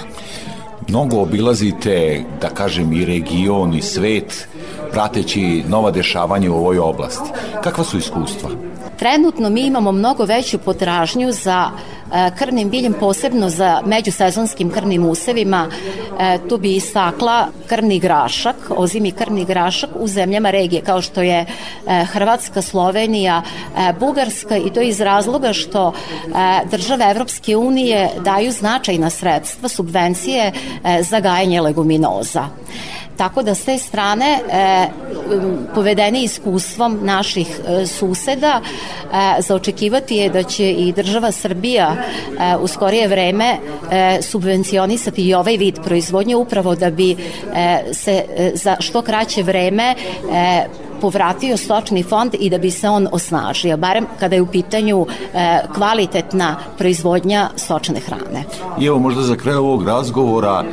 Mnogo 0.88 1.22
obilazite, 1.22 2.24
da 2.40 2.48
kažem, 2.48 2.92
i 2.92 3.04
region 3.04 3.74
i 3.74 3.82
svet, 3.82 4.48
prateći 4.92 5.62
nova 5.68 5.90
dešavanja 5.90 6.52
u 6.52 6.56
ovoj 6.56 6.78
oblasti. 6.78 7.30
Kakva 7.62 7.84
su 7.84 7.98
iskustva? 7.98 8.50
Trenutno 8.99 9.51
mi 9.51 9.66
imamo 9.66 9.92
mnogo 9.92 10.24
veću 10.24 10.59
potražnju 10.59 11.32
za 11.32 11.70
e, 12.12 12.30
krvnim 12.38 12.70
biljem, 12.70 12.95
posebno 13.01 13.49
za 13.51 13.82
međusezonskim 13.86 14.70
krvnim 14.70 15.07
usevima. 15.07 15.66
E, 16.20 16.38
tu 16.49 16.59
bi 16.59 16.76
istakla 16.76 17.49
krvni 17.66 17.99
grašak, 17.99 18.57
ozimi 18.76 19.12
krvni 19.12 19.45
grašak 19.45 19.90
u 19.99 20.09
zemljama 20.09 20.51
regije 20.51 20.82
kao 20.82 21.03
što 21.03 21.22
je 21.22 21.47
e, 21.86 22.05
Hrvatska, 22.05 22.62
Slovenija, 22.62 23.42
Bugarska 24.01 24.57
i 24.57 24.70
to 24.70 24.80
iz 24.80 25.01
razloga 25.01 25.53
što 25.53 25.92
države 26.70 27.11
Evropske 27.11 27.57
unije 27.57 28.11
daju 28.24 28.53
značajna 28.53 29.11
sredstva, 29.11 29.68
subvencije 29.68 30.53
za 31.01 31.20
gajanje 31.20 31.61
leguminoza. 31.61 32.49
Tako 33.16 33.42
da 33.42 33.54
s 33.54 33.64
te 33.64 33.78
strane 33.78 34.40
e, 34.50 34.86
povedeni 35.74 36.22
iskustvom 36.22 36.98
naših 37.02 37.60
e, 37.68 37.86
suseda 37.86 38.60
e, 38.60 39.42
za 39.42 39.54
očekivati 39.54 40.16
je 40.16 40.28
da 40.28 40.42
će 40.42 40.70
i 40.70 40.92
država 40.92 41.32
Srbija 41.32 41.94
e, 41.94 42.56
u 42.56 42.66
skorije 42.66 43.08
vreme 43.08 43.56
e, 43.90 44.18
subvencionisati 44.22 45.22
i 45.22 45.34
ovaj 45.34 45.56
vid 45.56 45.78
proizvodnje 45.84 46.36
upravo 46.36 46.74
da 46.74 46.90
bi 46.90 47.12
e, 47.12 47.16
se 47.92 48.24
e, 48.36 48.50
za 48.54 48.76
što 48.80 49.02
kraće 49.02 49.42
vreme 49.42 49.94
e, 50.32 50.66
povratio 51.05 51.57
stočni 51.57 52.02
fond 52.02 52.34
i 52.38 52.50
da 52.50 52.59
bi 52.59 52.70
se 52.70 52.88
on 52.88 53.09
osnažio, 53.12 53.76
barem 53.76 54.07
kada 54.20 54.36
je 54.36 54.42
u 54.42 54.46
pitanju 54.46 55.07
e, 55.07 55.61
kvalitetna 55.74 56.57
proizvodnja 56.78 57.48
stočne 57.57 58.00
hrane. 58.00 58.44
I 58.80 58.86
evo 58.86 58.98
možda 58.98 59.22
za 59.22 59.36
kraj 59.36 59.55
ovog 59.55 59.84
razgovora 59.86 60.64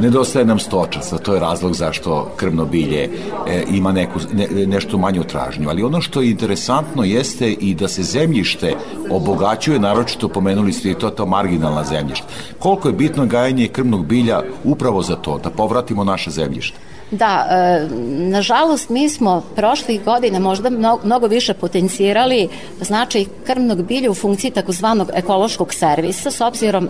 nedostaje 0.00 0.44
nam 0.44 0.58
stočaca, 0.58 1.18
to 1.18 1.34
je 1.34 1.40
razlog 1.40 1.74
zašto 1.74 2.32
krvno 2.36 2.64
bilje 2.64 3.02
e, 3.02 3.62
ima 3.70 3.92
neku, 3.92 4.18
ne, 4.32 4.66
nešto 4.66 4.98
manju 4.98 5.22
tražnju, 5.24 5.68
ali 5.68 5.82
ono 5.82 6.00
što 6.00 6.20
je 6.20 6.30
interesantno 6.30 7.04
jeste 7.04 7.52
i 7.52 7.74
da 7.74 7.88
se 7.88 8.02
zemljište 8.02 8.74
obogaćuje, 9.10 9.78
naročito 9.78 10.28
pomenuli 10.28 10.72
ste 10.72 10.90
i 10.90 10.94
to, 10.94 11.10
to 11.10 11.26
marginalna 11.26 11.84
zemljišta. 11.84 12.26
Koliko 12.58 12.88
je 12.88 12.94
bitno 12.94 13.26
gajanje 13.26 13.68
krvnog 13.68 14.06
bilja 14.06 14.42
upravo 14.64 15.02
za 15.02 15.16
to, 15.16 15.38
da 15.38 15.50
povratimo 15.50 16.04
naše 16.04 16.30
zemljište? 16.30 16.91
Da, 17.12 17.46
e, 17.50 17.88
nažalost 18.30 18.88
mi 18.88 19.08
smo 19.08 19.42
prošlih 19.56 20.04
godina 20.04 20.38
možda 20.38 20.70
mnogo, 20.70 21.00
mnogo 21.04 21.26
više 21.26 21.54
potencirali 21.54 22.48
značaj 22.80 23.24
krvnog 23.46 23.82
bilja 23.82 24.10
u 24.10 24.14
funkciji 24.14 24.50
takozvanog 24.50 25.10
ekološkog 25.14 25.74
servisa 25.74 26.30
s 26.30 26.40
obzirom 26.40 26.88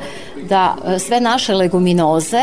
da 0.48 0.74
e, 0.86 0.98
sve 0.98 1.20
naše 1.20 1.54
leguminoze 1.54 2.42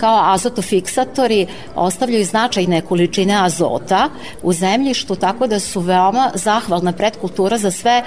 kao 0.00 0.32
azotofiksatori 0.32 1.46
ostavljaju 1.74 2.24
značajne 2.24 2.80
količine 2.80 3.34
azota 3.44 4.08
u 4.42 4.52
zemljištu 4.52 5.14
tako 5.16 5.46
da 5.46 5.60
su 5.60 5.80
veoma 5.80 6.30
zahvalna 6.34 6.92
predkultura 6.92 7.58
za 7.58 7.70
sve 7.70 7.92
e, 7.92 8.02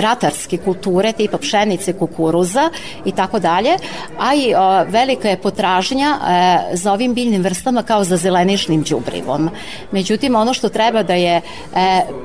ratarske 0.00 0.56
kulture 0.56 1.12
tipa 1.12 1.38
pšenice, 1.38 1.92
kukuruza 1.92 2.70
i 3.04 3.12
tako 3.12 3.38
dalje, 3.38 3.76
a 4.18 4.34
i 4.34 4.52
velika 4.88 5.28
je 5.28 5.36
potražnja 5.36 6.16
za 6.72 6.92
ovim 6.92 7.14
biljnim 7.14 7.42
vrstama 7.42 7.82
kao 7.82 8.04
za 8.04 8.16
zelene 8.16 8.45
stanišnim 8.46 8.82
đubrivom. 8.82 9.50
Međutim, 9.92 10.34
ono 10.34 10.54
što 10.54 10.68
treba 10.68 11.02
da 11.02 11.14
je 11.14 11.36
e, 11.36 11.42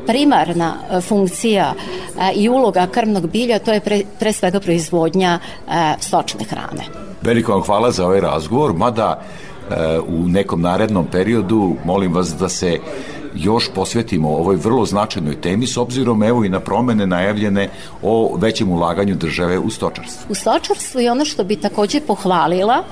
primarna 0.08 0.74
e, 0.74 1.02
funkcija 1.02 1.74
e, 1.74 2.34
i 2.36 2.50
uloga 2.50 2.88
krvnog 2.88 3.30
bilja, 3.30 3.60
to 3.60 3.74
je 3.74 3.80
pre, 3.80 4.02
pre 4.20 4.34
svega 4.34 4.60
proizvodnja 4.60 5.40
stočne 6.00 6.46
hrane. 6.46 6.86
Veliko 7.22 7.52
vam 7.52 7.62
hvala 7.62 7.92
za 7.92 8.06
ovaj 8.06 8.22
razgovor, 8.22 8.74
mada 8.74 9.22
u 10.08 10.28
nekom 10.28 10.62
narednom 10.62 11.06
periodu 11.12 11.76
molim 11.86 12.14
vas 12.14 12.34
da 12.36 12.50
se 12.50 12.80
još 13.36 13.70
posvetimo 13.76 14.30
ovoj 14.30 14.56
vrlo 14.56 14.86
značajnoj 14.86 15.42
temi 15.42 15.68
s 15.68 15.78
obzirom 15.78 16.24
evo 16.24 16.46
i 16.46 16.50
na 16.50 16.60
promene 16.60 17.08
najavljene 17.08 17.70
o 18.02 18.38
većem 18.38 18.72
ulaganju 18.72 19.16
države 19.16 19.60
u 19.60 19.70
stočarstvo. 19.70 20.26
U 20.30 20.36
stočarstvu 20.36 21.02
i 21.02 21.10
ono 21.10 21.26
što 21.26 21.44
bi 21.44 21.56
takođe 21.56 22.02
pohvalila 22.02 22.84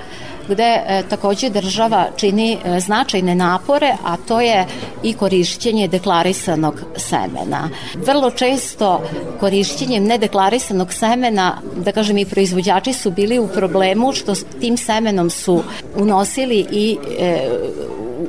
gde 0.49 0.63
e, 0.63 1.03
takođe 1.09 1.49
država 1.49 2.07
čini 2.17 2.53
e, 2.53 2.79
značajne 2.79 3.35
napore, 3.35 3.95
a 4.03 4.17
to 4.27 4.41
je 4.41 4.65
i 5.03 5.13
korišćenje 5.13 5.87
deklarisanog 5.87 6.81
semena. 6.95 7.69
Vrlo 8.05 8.31
često 8.31 9.01
korišćenjem 9.39 10.03
nedeklarisanog 10.03 10.93
semena, 10.93 11.57
da 11.75 11.91
kažem 11.91 12.17
i 12.17 12.25
proizvođači 12.25 12.93
su 12.93 13.11
bili 13.11 13.39
u 13.39 13.47
problemu 13.47 14.13
što 14.13 14.33
tim 14.35 14.77
semenom 14.77 15.29
su 15.29 15.63
unosili 15.95 16.65
i 16.71 16.97
e, 17.19 17.49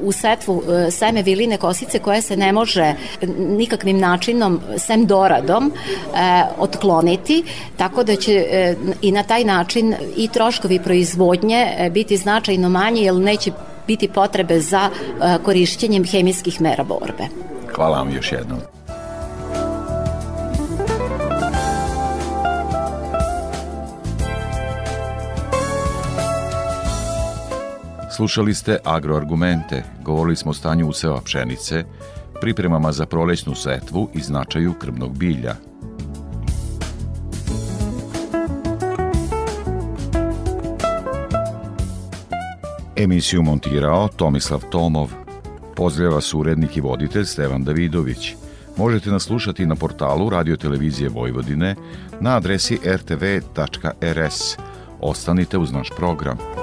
u 0.02 0.12
setvu 0.12 0.62
e, 0.86 0.90
seme 0.90 1.22
viline 1.22 1.56
kosice 1.56 1.98
koje 1.98 2.22
se 2.22 2.36
ne 2.36 2.52
može 2.52 2.94
nikakvim 3.38 3.98
načinom, 3.98 4.60
sem 4.78 5.06
doradom, 5.06 5.72
e, 5.72 6.42
otkloniti, 6.58 7.44
tako 7.76 8.04
da 8.04 8.16
će 8.16 8.32
e, 8.32 8.76
i 9.02 9.12
na 9.12 9.22
taj 9.22 9.44
način 9.44 9.94
i 10.16 10.28
troškovi 10.28 10.78
proizvodnje 10.78 11.90
biti 11.90 12.16
značajno 12.16 12.68
manji, 12.68 13.02
jer 13.02 13.14
neće 13.14 13.50
biti 13.86 14.08
potrebe 14.08 14.60
za 14.60 14.90
korišćenjem 15.44 16.04
hemijskih 16.04 16.60
mera 16.60 16.84
borbe. 16.84 17.24
Hvala 17.74 17.98
vam 17.98 18.14
još 18.14 18.32
jednom. 18.32 18.58
Slušali 28.20 28.54
ste 28.54 28.78
agroargumente, 28.84 29.82
govorili 30.02 30.36
smo 30.36 30.50
o 30.50 30.54
stanju 30.54 30.88
useva 30.88 31.20
pšenice, 31.24 31.84
pripremama 32.40 32.92
za 32.92 33.06
prolećnu 33.06 33.54
setvu 33.54 34.08
i 34.14 34.20
značaju 34.20 34.72
krvnog 34.72 35.18
bilja. 35.18 35.54
Emisiju 42.96 43.42
montirao 43.42 44.08
Tomislav 44.08 44.62
Tomov. 44.70 45.12
Pozdravlja 45.76 46.20
su 46.20 46.38
urednik 46.38 46.76
i 46.76 46.80
voditelj 46.80 47.24
Stevan 47.24 47.64
Davidović. 47.64 48.34
Možete 48.76 49.10
nas 49.10 49.22
slušati 49.22 49.66
na 49.66 49.76
portalu 49.76 50.30
Radio 50.30 50.56
Televizije 50.56 51.08
Vojvodine 51.08 51.74
na 52.20 52.36
adresi 52.36 52.78
rtv.rs. 52.84 54.56
Ostanite 55.00 55.58
uz 55.58 55.72
naš 55.72 55.90
program. 55.96 56.59